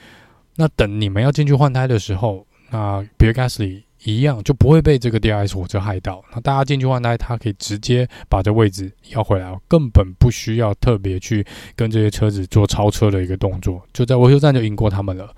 [0.54, 2.46] 那等你们要进去换胎的时候。
[2.70, 6.24] 那 Pierre Gasly 一样就不会被这个 DRS 火车害到。
[6.32, 15.32] 那大家进去换胎，他可以直接把这位置要回来，根本不需要特别去跟这些车子做超车的一个动作，就在维修站就赢过他们了。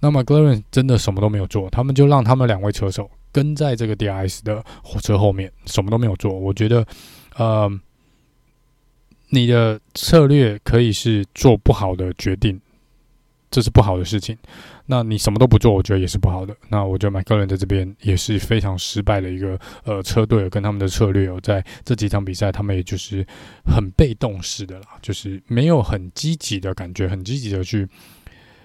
[0.00, 6.32] 那么 g l a r e n 真的什么都没有做，他们就让他们两位车手跟在这个 DRS 的火车后面，什么都没有做。
[6.32, 6.86] 我觉得，
[7.36, 7.70] 呃，
[9.30, 12.60] 你的策略可以是做不好的决定。
[13.50, 14.36] 这是不好的事情，
[14.84, 16.54] 那你什么都不做，我觉得也是不好的。
[16.68, 23.26] 那我觉得 McLaren 在这边也是非常失败的一个呃车队，跟他们的策略哦，在这几场比赛，他们也就是
[23.64, 27.88] 很被动式的啦，就是没有很积极的感觉，很积极的去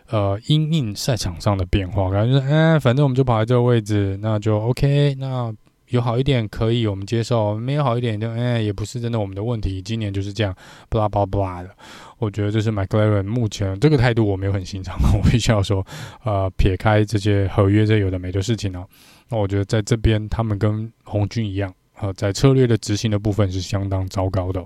[0.10, 5.54] 呃因应赛场上的变化，感觉就是哎，反正我们就跑在这个位置，那就 OK，那。
[5.90, 9.80] 有好一点可以，我们接受；没有好一点就，哎，也不是真的我们的问题。
[9.80, 10.56] 今年就是这样，
[10.90, 11.70] 巴拉巴拉巴拉的。
[12.18, 14.98] 我觉得这是 McLaren 目前这个态度，我没有很欣赏。
[15.14, 15.86] 我必须要说，
[16.24, 18.84] 呃，撇开这些合约这有的没的事情呢，
[19.30, 24.66] 那我觉得在这边他们跟红军一样，呃，在策略的执行的部分是相当糟糕的。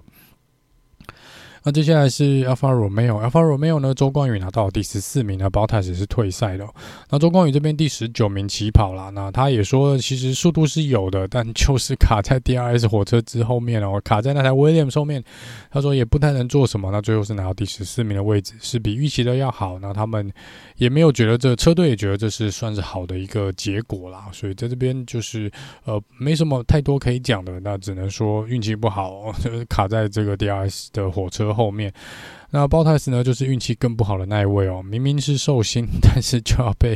[1.63, 6.67] 那接下来是 Alfa Romeo，Alfa Romeo 呢，周冠宇拿到第十四名呢，Bottas 是退赛的。
[7.09, 15.23] 那周冠宇这边第十九名起跑啦，那他也说，其实速度是有的，但就是卡在 DRS 火车之后面哦，卡在那台 Williams 后面。
[15.69, 16.89] 他说也不太能做什么。
[16.91, 19.77] 那最后是拿到第十四名的位置，是比预期的要好。
[19.79, 20.31] 那他们
[20.77, 24.27] 也没有觉得这车队也觉得这是算是好的一个结果啦。
[24.31, 25.51] 所以在这边就是
[25.83, 31.53] 呃没什么太多可以讲的，那只能说运气不好，就 是卡在这个 DRS 的火车。
[31.57, 31.91] 后面，
[32.51, 34.83] 那包泰斯呢，就是运气更不好的那一位哦。
[34.83, 36.95] 明明是寿星， 但是就要被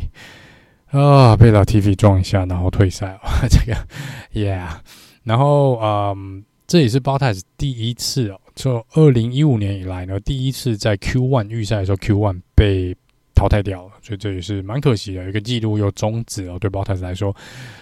[0.91, 3.29] 啊被老 TV 撞一下，然后退赛哦。
[3.49, 3.75] 这个
[4.33, 4.69] ，Yeah。
[5.23, 12.95] 然后，嗯，这也是包泰斯第一次哦，就二零一五年以来呢，第一次在 Q One 预赛的时候，Q One 被。
[13.41, 16.59] 淘汰掉了，所以这也是蛮可惜的，一个记录又终止了。
[16.59, 17.35] 对宝塔斯来说，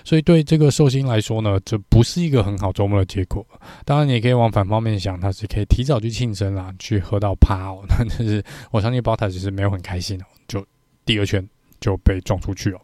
[0.05, 3.45] 所以对这个寿星来说呢，这不是一个很好周末的结果。
[3.83, 7.83] 当然，你也可以往反方面想，他是可以提早去庆生啦，去喝到趴哦。
[7.89, 8.41] 但是
[8.71, 10.65] 我相信宝塔斯是没有很开心的，就
[11.03, 11.45] 第二圈
[11.81, 12.79] 就被撞出去了。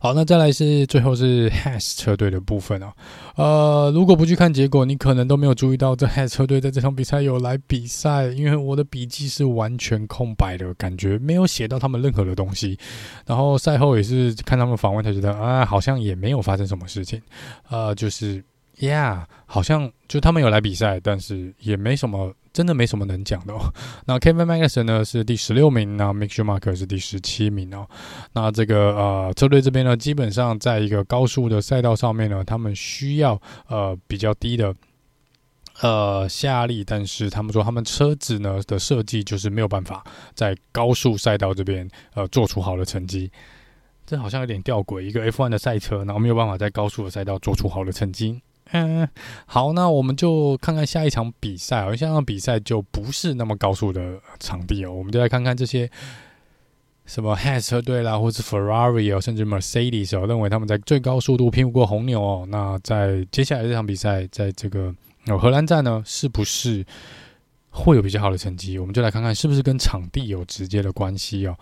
[0.00, 2.92] 好，那再来是最后是 Has 车队的部分哦。
[3.36, 12.78] 呃，如果不去看结果，你可能都没有注意到这 Has 车队在这场比赛有来比赛，因为我的笔记是完全空白的，感觉没有写到他们任何的东西。
[13.26, 17.20] 然后赛后也是看他们访问，才觉得啊，好像也没有发生什么事情。
[17.68, 18.44] 呃，就是。
[18.78, 23.72] Yeah，好像就他们有来比赛，但是也没什么，真的没什么能讲的哦。
[24.06, 27.88] 那 Kevin Magnussen 呢是第十六名，那 Mick Schumacher 是第十七名哦。
[28.32, 34.74] 那这个呃车队这边呢，基本上在一个高速的赛道上面呢，他们需要呃比较低的
[35.80, 40.04] 呃下力，但是他们说他们车子呢的设计就是没有办法
[40.34, 43.30] 在高速赛道这边呃做出好的成绩。
[44.04, 48.42] 这好像有点吊诡，一个 F1 的赛车，然后没有办法在高速的赛道做出好的成绩。
[48.72, 49.08] 嗯，
[49.46, 51.94] 好，那我们就看看下一场比赛哦。
[51.94, 55.88] 下一场比赛就不是那么高速的场地哦，我们就来看看这些
[57.04, 62.46] 什么 Has 车队啦，或是 Ferrari 哦，甚至 Mercedes 哦，认为他们在最高速度拼不过红牛哦。
[62.48, 64.94] 那在接下来这场比赛，在这个
[65.38, 66.84] 荷兰站呢，是不是
[67.70, 68.78] 会有比较好的成绩？
[68.78, 71.56] 我们就来看看是不是跟场地有直接的关系哦。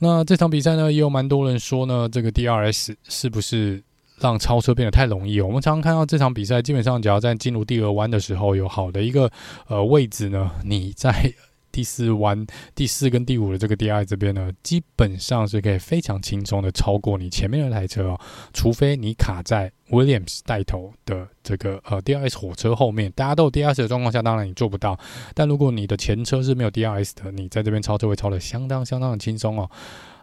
[0.00, 3.82] 那这场比赛呢，也有蛮多人说呢，这个 DRS 是不是？
[4.22, 5.40] 让超车变得太容易。
[5.40, 9.30] 我们常常看到这场比赛，基本上只要在进入第二弯的时候有好的一个
[9.66, 11.34] 呃位置呢，你在
[11.72, 12.46] 第四弯、
[12.76, 18.20] 第四跟第五的这个 dr 这边呢，基本上是可以非常轻松的超过你前面那台车哦。
[18.52, 24.98] 除非你卡在 Williams 带头的这个呃 DRS 火车后面，大家都有 DRS 的状况下，当然你做不到。
[25.34, 29.70] 但如果你的前车是没有 DRS 的，你在这边超车会超得相当相当的轻松哦。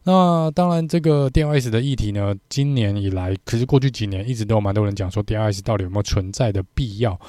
[0.03, 7.19] 那当然，这个 DRS 的议题呢，今年以来，可是过去几年一直都有蛮多人讲说 DRS 到底有没有存在的必要。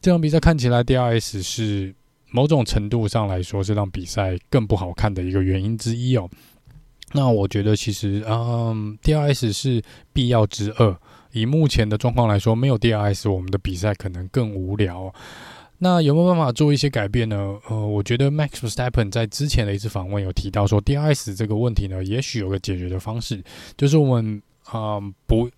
[0.00, 1.94] 这场比赛看起来 DRS 是
[2.30, 6.28] 某种程度上来说是让比赛更不好看的一个原因之一哦。
[7.12, 9.82] 那我觉得其实，嗯，DRS 是
[10.12, 10.96] 必要之二。
[11.32, 15.12] 以目前的状况来说，没有 DRS，我们的比赛可能更无聊。
[15.84, 17.58] 那有没有办法做一些改变呢？
[17.68, 23.42] 呃，我觉得 Max Verstappen 在之前的一次访问有提到说，DRS 这个问题呢，也许有个解决的方式，
[23.76, 25.50] 就是我们啊、不，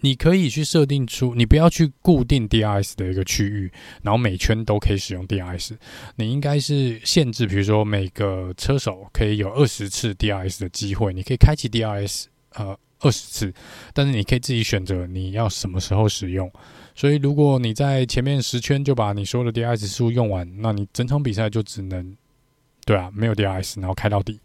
[0.00, 3.72] 你可以去设定出，你不要去固定 DRS 的一个区域，
[4.02, 5.70] 然后每圈都可以使用 DRS，
[6.16, 12.26] 你应该是限制，比如说每个车手可以有二十次 DRS 的机会，你可以开启 DRS
[12.56, 13.54] 呃二十次，
[13.94, 16.52] 但是你可以自己选择你要什么时候使用。
[16.94, 22.16] 所以，如果你在前面十圈就把你所有的 DRS 数用完，那你整场比赛就只能，
[22.84, 24.38] 对啊，没有 DRS，然后开到底。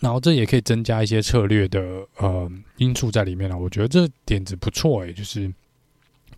[0.00, 1.80] 然后这也可以增加一些策略的
[2.18, 3.56] 呃因素在里面了。
[3.56, 5.52] 我觉得这点子不错诶，就是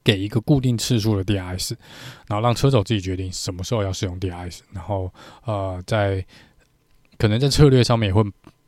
[0.05, 1.74] 给一个固定次数的 DRS，
[2.28, 5.12] 然后让车手自己决定什么时候要使用 DRS，然后
[5.45, 6.24] 呃，在
[7.16, 8.22] 可能在策略上面也会。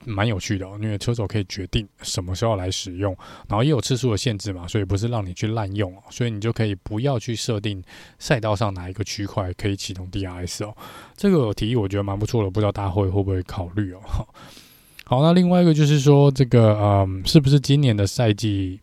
[0.06, 3.14] 蛮有趣的哦，因为车手可以决定什么时候来使用，
[3.48, 7.82] 然后也有次数的限制嘛，所以不是让你去滥用哦，所以你就可以不要去设定
[8.18, 10.74] 赛道上哪一个区块可以启动 DRS 哦。
[11.16, 14.00] 这个提议我觉得蛮不错的，不知道大会会不会考虑哦。
[15.04, 18.80] 好，那另外一个就是说，这个嗯，是不是今年的赛季，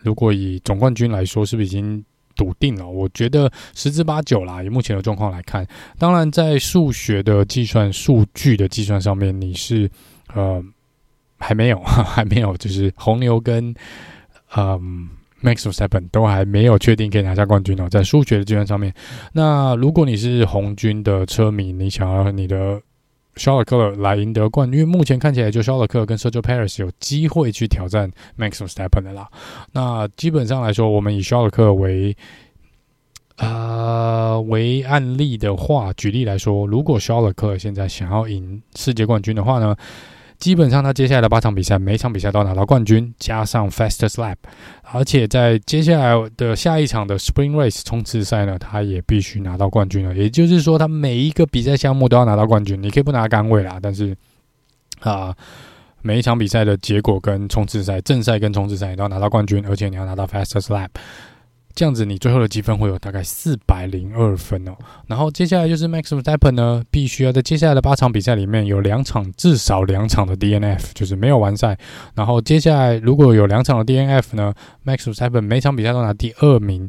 [0.00, 2.04] 如果以总冠军来说，是不是已经？
[2.34, 2.88] 笃定了。
[2.88, 5.68] 我觉得十之八九啦，以目前的状况来看，
[5.98, 9.88] 当然在数学的计算、数据的计算上面，你是
[10.34, 10.62] 呃
[11.38, 13.74] 还没有， 还没有，就是红牛跟
[14.56, 15.08] 嗯
[15.42, 18.92] Max Verstappen 都还没有确定可以拿下冠军哦，在数学的计算上面。
[19.32, 22.80] 那如果你是红军的车迷，你想要你的。
[23.36, 28.06] 肖尔克来赢得冠军，因为目前看起来就肖尔克跟 Sergio Paris 有机会去挑战
[28.36, 29.26] Max v e s t e p p e n 的啦。
[29.72, 32.14] 那基本上来说，我们以肖尔克为
[33.38, 39.74] 呃为案例的话，举例来说，如果肖尔克现在想要赢世界冠军的话呢？
[40.42, 44.34] 基本上，他接下来的八场比赛，每场比赛都要拿到冠军，加上 Fastest Lap，
[44.90, 50.12] 而且在接下来的下一场的 Spring Race 冲刺赛呢，他也必须拿到冠军了。
[50.16, 52.82] 也就是说，他每一个比赛项目都要拿到冠军。
[52.82, 54.16] 你可以不拿杆位啦，但是
[54.98, 55.32] 啊，
[56.02, 60.88] 每一场比赛的结果跟冲刺赛、正赛跟冲刺赛都要拿到冠军，而且你要拿到 Fastest Lap。
[61.74, 64.72] 这样子，你最后的积分会有大概四百零二分哦。
[65.06, 71.78] 然后接下来就是 Max Verstappen 呢，必须要在接下来的八场比赛里面有两场，至少两场的 DNF，就是没有完赛。
[72.14, 74.52] 然后接下来如果有两场的 DNF 呢
[74.84, 76.88] ，Max Verstappen 每场比赛都拿第二名，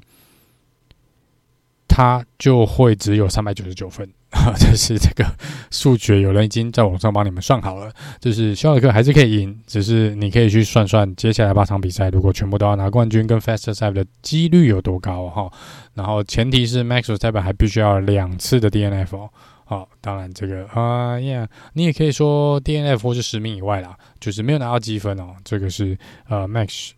[1.95, 4.09] 他就会只有三百九十九分。
[4.57, 5.23] 这是这个
[5.69, 7.93] 数学，有人已经在网上帮你们算好了。
[8.19, 15.51] 就是肖尔克还是可以赢，只是你可以去算算接下来八场比赛，如果全部都要拿冠军跟 Fastest Lap 的几率有多高哈。
[15.93, 19.29] 然后前提是 Max type 还必须要两次的 DNF 哦。
[19.65, 25.35] 好，当然这个啊呀，你也可以说 DNF 或是十名以外啦，就是没有拿到积分哦。
[25.43, 25.95] 这个是
[26.27, 26.89] 呃 Max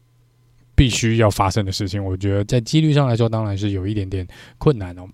[0.76, 2.03] 必须要发生的事情。
[2.03, 5.07] 我觉得在几率上来说，当然是有一点点困难哦。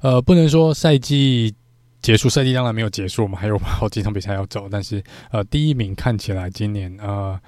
[0.00, 1.52] 呃，不能说赛季
[2.00, 4.68] 结束，赛季当然没有结束，我们还有好几场比赛要走。
[4.70, 7.38] 但是，呃，第一名看起来今年呃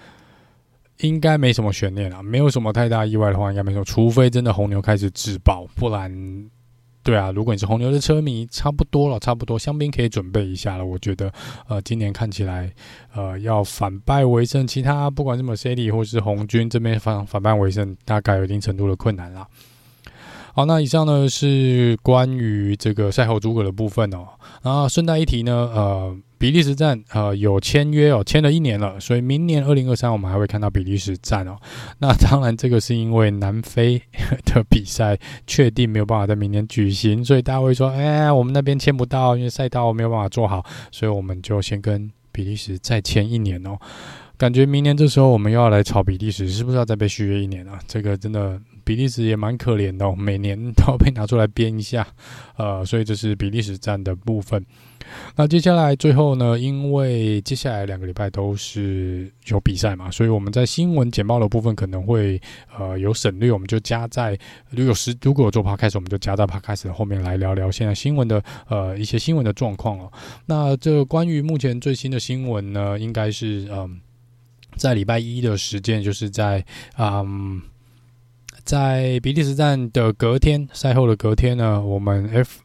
[0.98, 3.84] 应该没什么悬念了，没有什么太大意外的话，应该没什么。
[3.84, 6.10] 除非真的红牛开始自爆，不然，
[7.10, 10.86] 对啊，如果你是红牛的车迷，差不多了，差不多，香槟可以准备一下了。
[10.86, 11.32] 我觉得，
[11.66, 12.72] 呃，今年看起来，
[13.12, 19.44] 呃，要反败为胜，其他不管什么 C D，或是红军这边反反败为胜，大概有一定程度的困难了。
[20.60, 24.28] 好，那以上呢是关于这个赛后诸葛的部分哦。
[24.62, 31.56] 然后顺带一提呢，呃，比利时站呃有签约哦，签了一年了，所以明年二零二三我们还会看到比利时站哦。
[32.00, 34.02] 那当然，这个是因为南非
[34.44, 43.78] 的比赛确定没有办法在明年举行，所以大家会说，哎，我们那边签不到，因为赛道没有办法做好，所以我们就先跟比利时再签一年哦。
[44.36, 47.78] 感觉明年这时候我们又要来炒比利时，是不是要再被续约一年啊？
[47.86, 48.60] 这个真的。
[48.90, 52.04] 比利时也蛮可怜的哦，每年都要被拿出来编一下，
[52.58, 54.66] 呃，所以这是比利时站的部分。
[55.36, 62.40] 那接下来最后呢，因为接下来两个礼拜都是有比赛嘛，所以我们在新闻简报的部分可能会
[62.76, 64.36] 呃有省略，我们就加在
[64.70, 70.12] 如果有时如果有做 podcast，我们就加在 podcast 的后面来聊聊现在新闻的呃一些新闻的状况哦。
[70.46, 74.00] 那这关于目前最新的新闻呢，应该是嗯、
[74.74, 76.64] 在礼拜一的时间，就是在
[76.98, 77.62] 嗯。
[78.70, 82.60] 在比利时站的隔天，赛后的隔天呢，我们 F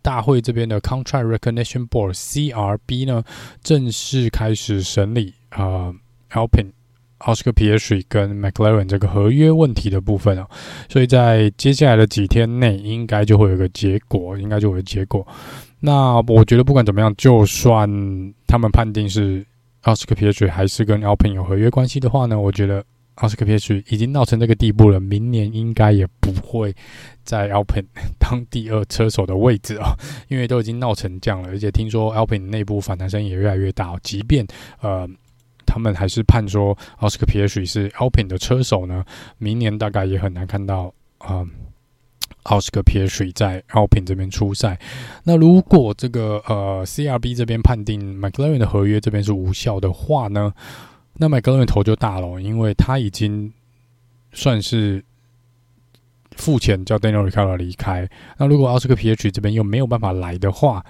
[0.00, 3.22] 大会这边的 Contract Recognition Board CRB 呢，
[3.62, 5.94] 正式开始审理啊、呃、
[6.30, 6.70] Alpine、
[7.18, 10.48] Oscar Piastri 跟 McLaren 这个合约问题的部分啊，
[10.88, 15.28] 所以在接下来的几天内，应该就会有个结果，应该就会有结果。
[15.78, 17.86] 那我觉得不管怎么样，就算
[18.46, 19.44] 他们判定是
[19.82, 22.82] Oscar Piastri 还是跟 Alpine 有合约关系的话呢，我觉得。
[23.20, 26.74] 奥斯卡皮耶许已经闹成这个地步了，明年应该也不会
[27.22, 27.84] 在 Alpin
[28.18, 29.92] 当第二车手的位置啊，
[30.28, 34.46] 因为都已经闹成这样了，而且听说 Alpin 内部反弹声也越来越大，即便
[34.80, 35.08] 呃
[35.66, 39.04] 他们还是判说奥斯卡皮耶许是 Alpin 的车手呢，
[39.38, 41.46] 明年大概也很难看到啊
[42.44, 44.80] 奥斯卡皮耶许在 Alpin 这边出赛。
[45.24, 50.54] 那如果这个呃 CRB 这边判定 McLaren 的合约这边是无效的话呢？
[51.20, 53.52] 那麦克伦头就大了，因为他已经
[54.32, 55.04] 算是
[56.36, 58.08] 付钱叫 Daniel Ricciardo 离开。
[58.38, 60.82] 那如果奥斯卡 P H 这边又没有办法来的话，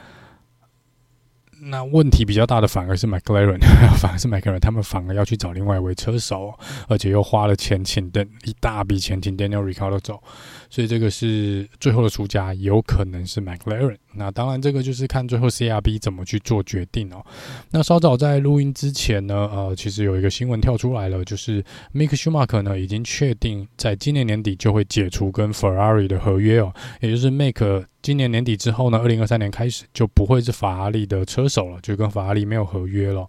[1.63, 3.59] 那问题比较大的反而是 McLaren，
[4.01, 6.57] 反而是 McLaren，他们反而要去找另外一位车手，
[6.87, 10.23] 而且又花了钱请的一大笔钱请 Daniel Ricciardo 走，
[10.71, 13.97] 所以这个是最后的输家，有可能是 McLaren。
[14.15, 17.25] 那当然，这个就是看最后 CRB 怎么去做决定哦。
[17.71, 21.63] 那稍早在录音之前呢，呃，其实有一个新闻跳出来了，就是
[21.95, 33.29] Mick Schumacher 呢已经确定在今年年底就会解除跟 Ferrari 的合约哦，也就是 Mick 今年年底之后呢，二零二三年开始就不会是法拉利的车手了，就跟法拉利没有合约了。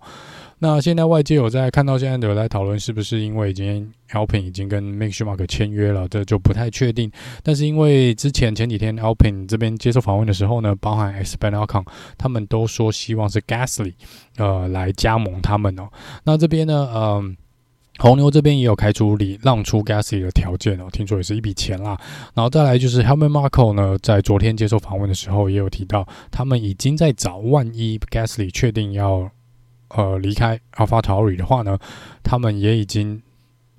[0.64, 7.12] 那现在外界有在看到现在有在讨论，是不是因为已经 Alpine 已经跟 Mick Schumacher 签约了，这就不太确定。
[7.42, 11.84] 但是因为之前前几天 Alpine 这边接受访问的时候呢，包含 Esteban Ocon
[12.16, 13.94] 他们都说希望是 Gasly
[14.38, 15.90] 呃来加盟他们哦。
[16.24, 17.36] 那这边呢，嗯、呃。
[18.00, 21.96] 红牛这边也有开出礼让出 Gasly 的条件哦，听说也是一笔钱啦。
[22.34, 29.30] 然后再来就是 Helmut Marko 呢，在昨天接受访问的时候也有提到，他们已经在找，万一 Gasly 确定要
[29.96, 31.78] 呃离开 AlphaTauri 的话呢，
[32.24, 33.22] 他们也已经。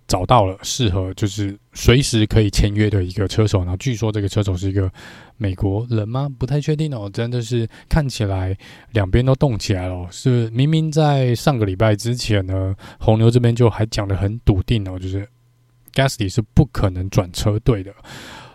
[0.08, 4.92] 找到了适合就是随时可以签约的一个车手，然后据说这个车手是一个
[5.38, 6.28] 美国人吗？
[6.38, 7.08] 不太确定哦。
[7.10, 8.54] 真的是看起来
[8.90, 15.26] 两边都动起来了，是明明在上个礼拜之前呢，红牛这边就还讲得很笃定哦，就是
[15.94, 17.90] Gasly 是不可能转车队的。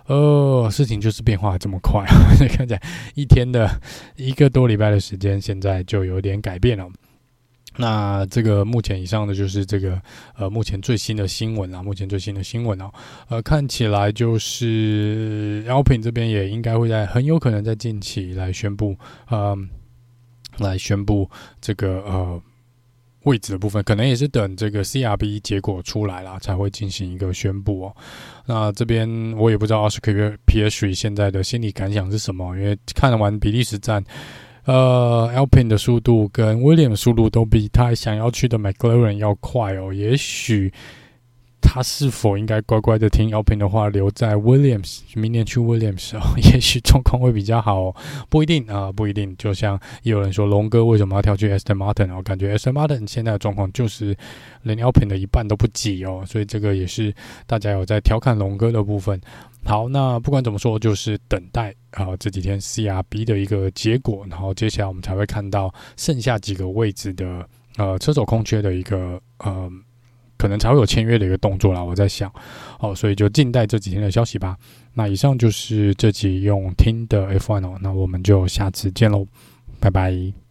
[0.05, 2.81] 呃，事情就是变化这么快啊， 看起来
[3.15, 3.67] 一天的
[4.15, 6.87] 一个多礼拜的时间，现在就有点改变了。
[7.77, 10.01] 那这个目前以上的就是这个
[10.35, 12.91] 呃目前最新的新闻啊，目前最新的新闻哦，
[13.29, 18.97] 呃看起来就是 Alpin 这边也应该会在很有可能在近期来宣布，
[19.29, 19.55] 呃
[20.57, 21.29] 来宣布
[21.61, 22.41] 这个呃
[23.25, 27.95] 位置的部分，可能也是等这个 CRB 结果出来了才会进行一个宣布哦。
[28.47, 34.03] 那这边我也不知道 Oscar p i e r r 现在的心理感想是什么，因为看完比利时站。
[34.67, 39.93] 呃，Alpine 的速度跟 William 的速度都比他想要去的 McLaren 要快哦。
[39.93, 40.73] 也许
[41.61, 46.21] 他是否应该乖乖的听 Alpine 的话，留在 Williams，明年去 Williams 哦？
[46.51, 47.95] 也许状况会比较好，
[48.29, 49.33] 不一定啊，不一定。
[49.37, 52.21] 就像有人说，龙哥为什么要跳去 Aston Martin 哦？
[52.21, 54.13] 感觉 Aston Martin 现在的状况就是
[54.63, 57.15] 连 Alpine 的一半都不及哦，所以这个也是
[57.45, 59.21] 大家有在调侃龙哥的部分。
[59.67, 67.45] 好，那不管怎么说，就是等待啊、这几天 CRB 的一个结果，然后接下来我们才会看到剩下几个位置的
[67.75, 69.69] 呃车手空缺的一个呃
[70.37, 71.83] 可能才会有签约的一个动作啦。
[71.83, 72.31] 我在想，
[72.79, 74.55] 好，所以就静待这几天的消息吧。
[74.93, 79.27] 那以上就是这集用听的 F1 哦，那我们就下次见喽，
[79.81, 80.46] 拜拜。